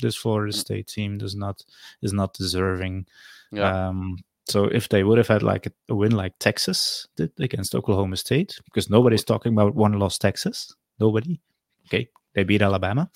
this 0.00 0.16
Florida 0.16 0.52
mm. 0.52 0.58
State 0.58 0.86
team 0.86 1.18
does 1.18 1.34
not 1.34 1.62
is 2.02 2.12
not 2.12 2.34
deserving. 2.34 3.06
Yeah. 3.50 3.88
Um, 3.88 4.16
so 4.48 4.64
if 4.64 4.88
they 4.88 5.04
would 5.04 5.18
have 5.18 5.28
had 5.28 5.42
like 5.42 5.66
a, 5.66 5.72
a, 5.88 5.94
win 5.94 6.12
like 6.12 6.32
Texas 6.38 7.06
did 7.16 7.30
against 7.38 7.74
Oklahoma 7.74 8.16
State, 8.16 8.58
because 8.64 8.90
nobody's 8.90 9.24
talking 9.24 9.52
about 9.52 9.74
one 9.74 9.98
loss 9.98 10.18
Texas, 10.18 10.74
nobody. 10.98 11.40
Okay, 11.86 12.08
they 12.34 12.44
beat 12.44 12.62
Alabama, 12.62 13.10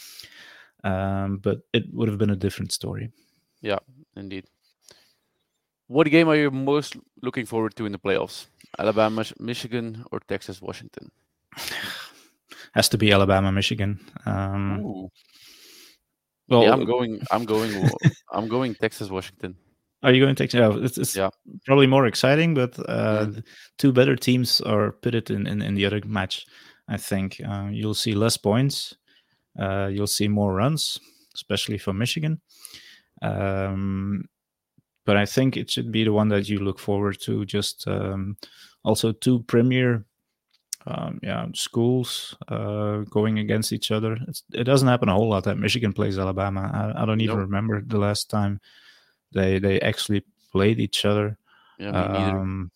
um, 0.84 1.38
but 1.38 1.60
it 1.72 1.84
would 1.92 2.08
have 2.08 2.18
been 2.18 2.30
a 2.30 2.36
different 2.36 2.72
story. 2.72 3.10
Yeah, 3.62 3.78
indeed. 4.16 4.44
What 5.88 6.10
game 6.10 6.28
are 6.28 6.36
you 6.36 6.50
most 6.50 6.96
looking 7.22 7.46
forward 7.46 7.76
to 7.76 7.86
in 7.86 7.92
the 7.92 7.98
playoffs? 7.98 8.46
Alabama, 8.78 9.24
Michigan, 9.38 10.04
or 10.10 10.20
Texas, 10.20 10.60
Washington? 10.60 11.10
Has 12.74 12.88
to 12.90 12.98
be 12.98 13.12
Alabama, 13.12 13.52
Michigan. 13.52 13.98
Um, 14.26 15.08
well, 16.48 16.62
yeah, 16.62 16.72
I'm 16.72 16.84
going. 16.84 17.20
I'm 17.30 17.44
going. 17.44 17.88
I'm 18.32 18.48
going 18.48 18.74
Texas, 18.74 19.10
Washington. 19.10 19.56
Are 20.02 20.12
you 20.12 20.22
going 20.22 20.34
to 20.34 20.42
take? 20.42 20.52
Yeah, 20.52 20.72
it's, 20.74 20.98
it's 20.98 21.16
yeah. 21.16 21.30
probably 21.64 21.86
more 21.86 22.06
exciting, 22.06 22.54
but 22.54 22.78
uh, 22.88 23.26
mm. 23.26 23.42
two 23.78 23.92
better 23.92 24.14
teams 24.14 24.60
are 24.60 24.92
pitted 24.92 25.30
in, 25.30 25.46
in, 25.46 25.62
in 25.62 25.74
the 25.74 25.86
other 25.86 26.00
match. 26.04 26.46
I 26.88 26.96
think 26.96 27.40
uh, 27.48 27.68
you'll 27.70 27.94
see 27.94 28.14
less 28.14 28.36
points. 28.36 28.94
Uh, 29.58 29.88
you'll 29.90 30.06
see 30.06 30.28
more 30.28 30.54
runs, 30.54 31.00
especially 31.34 31.78
for 31.78 31.92
Michigan. 31.92 32.40
Um, 33.22 34.26
but 35.06 35.16
I 35.16 35.24
think 35.24 35.56
it 35.56 35.70
should 35.70 35.90
be 35.90 36.04
the 36.04 36.12
one 36.12 36.28
that 36.28 36.48
you 36.48 36.58
look 36.58 36.78
forward 36.78 37.18
to. 37.20 37.46
Just 37.46 37.88
um, 37.88 38.36
also 38.84 39.12
two 39.12 39.42
premier 39.44 40.04
um, 40.86 41.18
yeah, 41.22 41.46
schools 41.54 42.36
uh, 42.48 42.98
going 43.10 43.38
against 43.38 43.72
each 43.72 43.90
other. 43.90 44.18
It's, 44.28 44.42
it 44.52 44.64
doesn't 44.64 44.88
happen 44.88 45.08
a 45.08 45.14
whole 45.14 45.30
lot 45.30 45.44
that 45.44 45.58
Michigan 45.58 45.92
plays 45.92 46.18
Alabama. 46.18 46.70
I, 46.72 47.02
I 47.02 47.06
don't 47.06 47.20
even 47.20 47.36
nope. 47.36 47.46
remember 47.46 47.80
the 47.80 47.98
last 47.98 48.28
time 48.28 48.60
they 49.32 49.58
they 49.58 49.80
actually 49.80 50.24
played 50.52 50.78
each 50.78 51.04
other. 51.04 51.38
Yeah, 51.78 51.90
um, 51.90 52.70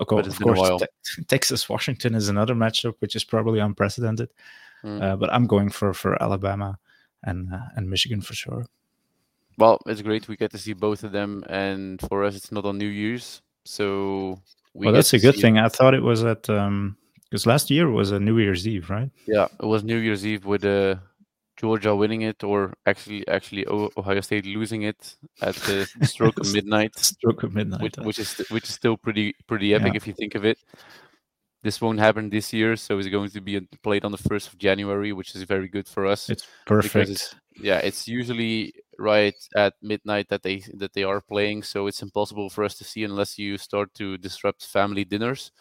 okay, 0.00 0.18
of 0.18 0.38
course, 0.40 0.82
te- 0.82 1.24
Texas 1.24 1.68
Washington 1.68 2.14
is 2.14 2.28
another 2.28 2.54
matchup 2.54 2.94
which 2.98 3.16
is 3.16 3.24
probably 3.24 3.60
unprecedented. 3.60 4.30
Mm. 4.82 5.02
Uh, 5.02 5.16
but 5.16 5.32
I'm 5.32 5.46
going 5.46 5.70
for 5.70 5.94
for 5.94 6.22
Alabama 6.22 6.78
and 7.22 7.52
uh, 7.52 7.68
and 7.76 7.88
Michigan 7.88 8.20
for 8.20 8.34
sure. 8.34 8.66
Well, 9.58 9.80
it's 9.86 10.02
great 10.02 10.28
we 10.28 10.36
get 10.36 10.50
to 10.52 10.58
see 10.58 10.72
both 10.72 11.04
of 11.04 11.12
them, 11.12 11.44
and 11.48 12.00
for 12.08 12.24
us, 12.24 12.36
it's 12.36 12.52
not 12.52 12.64
on 12.64 12.78
New 12.78 12.88
Year's, 12.88 13.42
so. 13.64 14.40
We 14.76 14.86
well, 14.86 14.94
that's 14.94 15.12
a 15.12 15.20
good 15.20 15.36
thing. 15.36 15.56
It. 15.56 15.62
I 15.62 15.68
thought 15.68 15.94
it 15.94 16.02
was 16.02 16.24
at 16.24 16.50
um 16.50 16.96
because 17.34 17.46
last 17.46 17.70
year 17.70 17.90
was 17.90 18.10
a 18.12 18.20
New 18.20 18.38
Year's 18.38 18.66
Eve, 18.66 18.90
right? 18.90 19.10
Yeah, 19.26 19.48
it 19.60 19.66
was 19.66 19.82
New 19.84 19.96
Year's 19.96 20.26
Eve 20.26 20.44
with 20.44 20.64
a 20.64 21.00
Georgia 21.56 21.94
winning 21.94 22.22
it, 22.22 22.44
or 22.44 22.74
actually 22.86 23.26
actually 23.28 23.66
Ohio 23.68 24.20
State 24.20 24.46
losing 24.46 24.82
it 24.82 25.16
at 25.40 25.54
the 25.56 25.88
stroke 26.02 26.38
of 26.38 26.52
midnight. 26.54 26.96
Stroke 26.96 27.42
of 27.42 27.54
midnight, 27.54 27.80
which, 27.80 27.98
uh, 27.98 28.02
which, 28.02 28.18
is 28.18 28.38
which 28.50 28.64
is 28.64 28.74
still 28.74 28.96
pretty 28.96 29.34
pretty 29.46 29.74
epic 29.74 29.94
yeah. 29.94 29.96
if 29.96 30.06
you 30.06 30.12
think 30.12 30.34
of 30.34 30.44
it. 30.44 30.58
This 31.62 31.80
won't 31.80 31.98
happen 31.98 32.28
this 32.28 32.52
year, 32.52 32.76
so 32.76 32.98
it's 32.98 33.08
going 33.08 33.30
to 33.30 33.40
be 33.40 33.56
uh, 33.56 33.60
played 33.82 34.04
on 34.04 34.12
the 34.12 34.18
first 34.18 34.48
of 34.48 34.58
January, 34.58 35.12
which 35.12 35.34
is 35.34 35.42
very 35.44 35.68
good 35.68 35.88
for 35.88 36.06
us. 36.06 36.28
It's 36.28 36.46
perfect. 36.66 37.10
It's, 37.10 37.34
yeah, 37.56 37.78
it's 37.78 38.06
usually 38.06 38.74
right 38.98 39.34
at 39.56 39.74
midnight 39.82 40.28
that 40.28 40.42
they 40.42 40.62
that 40.74 40.92
they 40.94 41.04
are 41.04 41.20
playing, 41.20 41.62
so 41.62 41.86
it's 41.86 42.02
impossible 42.02 42.50
for 42.50 42.64
us 42.64 42.74
to 42.78 42.84
see 42.84 43.04
unless 43.04 43.38
you 43.38 43.58
start 43.58 43.92
to 43.94 44.18
disrupt 44.18 44.66
family 44.66 45.04
dinners, 45.04 45.52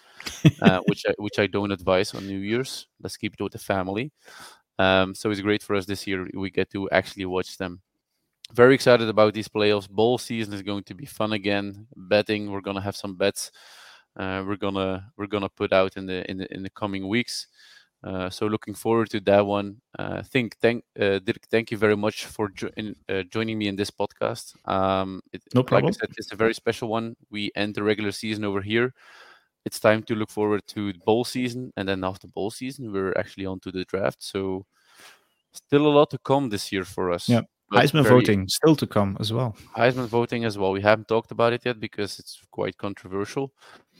uh, 0.61 0.79
which 0.87 1.03
I, 1.07 1.13
which 1.17 1.39
I 1.39 1.47
don't 1.47 1.71
advise 1.71 2.13
on 2.13 2.27
New 2.27 2.39
Year's. 2.39 2.87
Let's 3.01 3.17
keep 3.17 3.33
it 3.35 3.43
with 3.43 3.53
the 3.53 3.59
family. 3.59 4.11
Um, 4.79 5.15
so 5.15 5.31
it's 5.31 5.41
great 5.41 5.63
for 5.63 5.75
us 5.75 5.85
this 5.85 6.07
year. 6.07 6.27
We 6.33 6.49
get 6.51 6.71
to 6.71 6.89
actually 6.91 7.25
watch 7.25 7.57
them. 7.57 7.81
Very 8.53 8.75
excited 8.75 9.09
about 9.09 9.33
these 9.33 9.47
playoffs. 9.47 9.89
Bowl 9.89 10.17
season 10.17 10.53
is 10.53 10.61
going 10.61 10.83
to 10.85 10.93
be 10.95 11.05
fun 11.05 11.33
again. 11.33 11.87
Betting, 11.95 12.51
we're 12.51 12.61
gonna 12.61 12.81
have 12.81 12.95
some 12.95 13.15
bets. 13.15 13.51
Uh, 14.15 14.43
we're 14.45 14.57
gonna 14.57 15.11
we're 15.17 15.27
gonna 15.27 15.49
put 15.49 15.73
out 15.73 15.97
in 15.97 16.05
the 16.05 16.29
in 16.29 16.37
the 16.37 16.53
in 16.53 16.63
the 16.63 16.69
coming 16.69 17.07
weeks. 17.07 17.47
Uh, 18.03 18.29
so 18.29 18.47
looking 18.47 18.73
forward 18.73 19.09
to 19.09 19.19
that 19.21 19.45
one. 19.45 19.77
Uh, 19.97 20.21
think 20.23 20.57
thank 20.57 20.83
uh, 20.99 21.19
Dirk, 21.19 21.47
thank 21.49 21.71
you 21.71 21.77
very 21.77 21.95
much 21.95 22.25
for 22.25 22.49
jo- 22.49 22.69
in, 22.75 22.95
uh, 23.07 23.23
joining 23.23 23.57
me 23.57 23.67
in 23.67 23.75
this 23.75 23.91
podcast. 23.91 24.55
Um, 24.67 25.21
it, 25.31 25.41
no 25.53 25.63
problem. 25.63 25.85
Like 25.85 25.95
I 25.95 25.99
said, 25.99 26.15
it's 26.17 26.33
a 26.33 26.35
very 26.35 26.53
special 26.53 26.89
one. 26.89 27.15
We 27.31 27.51
end 27.55 27.75
the 27.75 27.83
regular 27.83 28.11
season 28.11 28.43
over 28.43 28.61
here 28.61 28.93
it's 29.65 29.79
time 29.79 30.03
to 30.03 30.15
look 30.15 30.29
forward 30.29 30.61
to 30.67 30.93
the 30.93 30.99
bowl 30.99 31.23
season, 31.23 31.71
and 31.77 31.87
then 31.87 32.03
after 32.03 32.27
bowl 32.27 32.51
season, 32.51 32.91
we're 32.91 33.13
actually 33.17 33.45
on 33.45 33.59
to 33.61 33.71
the 33.71 33.85
draft. 33.85 34.21
So 34.21 34.65
still 35.53 35.87
a 35.87 35.93
lot 35.93 36.09
to 36.11 36.17
come 36.17 36.49
this 36.49 36.71
year 36.71 36.83
for 36.83 37.11
us. 37.11 37.29
Yeah. 37.29 37.41
Heisman 37.71 38.03
very, 38.03 38.19
voting 38.19 38.47
still 38.49 38.75
to 38.75 38.85
come 38.85 39.17
as 39.19 39.33
well. 39.33 39.55
Heisman 39.75 40.07
voting 40.07 40.45
as 40.45 40.57
well. 40.57 40.71
We 40.71 40.81
haven't 40.81 41.07
talked 41.07 41.31
about 41.31 41.53
it 41.53 41.65
yet 41.65 41.79
because 41.79 42.19
it's 42.19 42.39
quite 42.51 42.77
controversial. 42.77 43.51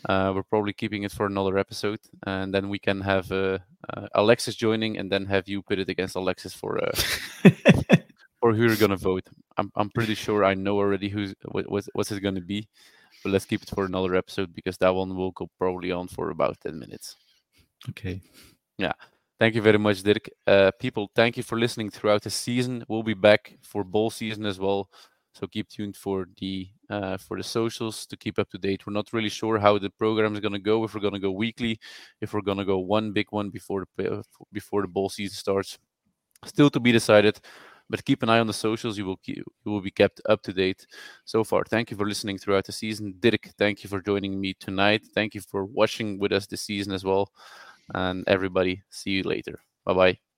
Uh, 0.07 0.31
we're 0.35 0.43
probably 0.43 0.73
keeping 0.73 1.03
it 1.03 1.11
for 1.11 1.25
another 1.25 1.57
episode, 1.57 1.99
and 2.25 2.53
then 2.53 2.69
we 2.69 2.79
can 2.79 3.01
have 3.01 3.31
uh, 3.31 3.59
uh, 3.93 4.07
Alexis 4.15 4.55
joining, 4.55 4.97
and 4.97 5.11
then 5.11 5.25
have 5.25 5.47
you 5.47 5.61
pit 5.61 5.79
it 5.79 5.89
against 5.89 6.15
Alexis 6.15 6.53
for 6.53 6.83
uh, 6.83 6.91
for 8.39 8.53
who 8.53 8.67
you're 8.67 8.75
gonna 8.75 8.97
vote. 8.97 9.27
I'm 9.57 9.71
I'm 9.75 9.89
pretty 9.89 10.15
sure 10.15 10.43
I 10.43 10.53
know 10.53 10.77
already 10.77 11.09
who's 11.09 11.33
what 11.51 11.69
what's, 11.69 11.89
what's 11.93 12.11
it 12.11 12.21
gonna 12.21 12.41
be 12.41 12.67
but 13.23 13.31
let's 13.31 13.45
keep 13.45 13.63
it 13.63 13.69
for 13.69 13.85
another 13.85 14.15
episode 14.15 14.53
because 14.53 14.77
that 14.77 14.93
one 14.93 15.15
will 15.15 15.31
go 15.31 15.49
probably 15.57 15.91
on 15.91 16.07
for 16.07 16.29
about 16.29 16.59
10 16.61 16.77
minutes. 16.77 17.15
Okay. 17.89 18.21
Yeah. 18.77 18.91
Thank 19.39 19.55
you 19.55 19.61
very 19.61 19.79
much, 19.79 20.03
Dirk. 20.03 20.29
Uh, 20.45 20.71
people, 20.79 21.09
thank 21.15 21.37
you 21.37 21.43
for 21.43 21.57
listening 21.57 21.89
throughout 21.89 22.21
the 22.21 22.29
season. 22.29 22.83
We'll 22.87 23.03
be 23.03 23.13
back 23.13 23.57
for 23.61 23.83
bowl 23.83 24.09
season 24.09 24.45
as 24.45 24.59
well. 24.59 24.89
So 25.33 25.47
keep 25.47 25.67
tuned 25.67 25.95
for 25.97 26.27
the 26.39 26.69
uh, 26.89 27.17
for 27.17 27.37
the 27.37 27.43
socials 27.43 28.05
to 28.05 28.15
keep 28.15 28.37
up 28.37 28.49
to 28.51 28.57
date. 28.57 28.85
We're 28.85 28.93
not 28.93 29.11
really 29.13 29.29
sure 29.29 29.57
how 29.57 29.79
the 29.79 29.89
program 29.89 30.33
is 30.33 30.39
going 30.39 30.53
to 30.53 30.59
go. 30.59 30.83
If 30.83 30.93
we're 30.93 31.01
going 31.01 31.13
to 31.13 31.19
go 31.19 31.31
weekly, 31.31 31.79
if 32.21 32.33
we're 32.33 32.41
going 32.41 32.59
to 32.59 32.65
go 32.65 32.77
one 32.77 33.11
big 33.13 33.27
one 33.31 33.49
before 33.49 33.85
the 33.97 34.23
before 34.51 34.81
the 34.83 34.87
ball 34.87 35.09
season 35.09 35.35
starts, 35.35 35.79
still 36.45 36.69
to 36.69 36.79
be 36.79 36.91
decided. 36.91 37.39
But 37.89 38.05
keep 38.05 38.23
an 38.23 38.29
eye 38.29 38.39
on 38.39 38.47
the 38.47 38.53
socials. 38.53 38.97
You 38.97 39.05
will 39.05 39.17
keep, 39.17 39.37
you 39.37 39.71
will 39.71 39.81
be 39.81 39.91
kept 39.91 40.21
up 40.29 40.41
to 40.43 40.53
date. 40.53 40.87
So 41.25 41.43
far, 41.43 41.63
thank 41.65 41.91
you 41.91 41.97
for 41.97 42.07
listening 42.07 42.37
throughout 42.37 42.65
the 42.65 42.71
season. 42.71 43.15
Dirk, 43.19 43.49
thank 43.57 43.83
you 43.83 43.89
for 43.89 44.01
joining 44.01 44.39
me 44.39 44.53
tonight. 44.59 45.05
Thank 45.13 45.35
you 45.35 45.41
for 45.41 45.65
watching 45.65 46.17
with 46.17 46.31
us 46.31 46.47
this 46.47 46.61
season 46.61 46.93
as 46.93 47.03
well. 47.03 47.31
And 47.93 48.23
everybody, 48.27 48.83
see 48.89 49.11
you 49.11 49.23
later. 49.23 49.59
Bye 49.85 49.93
bye. 49.93 50.32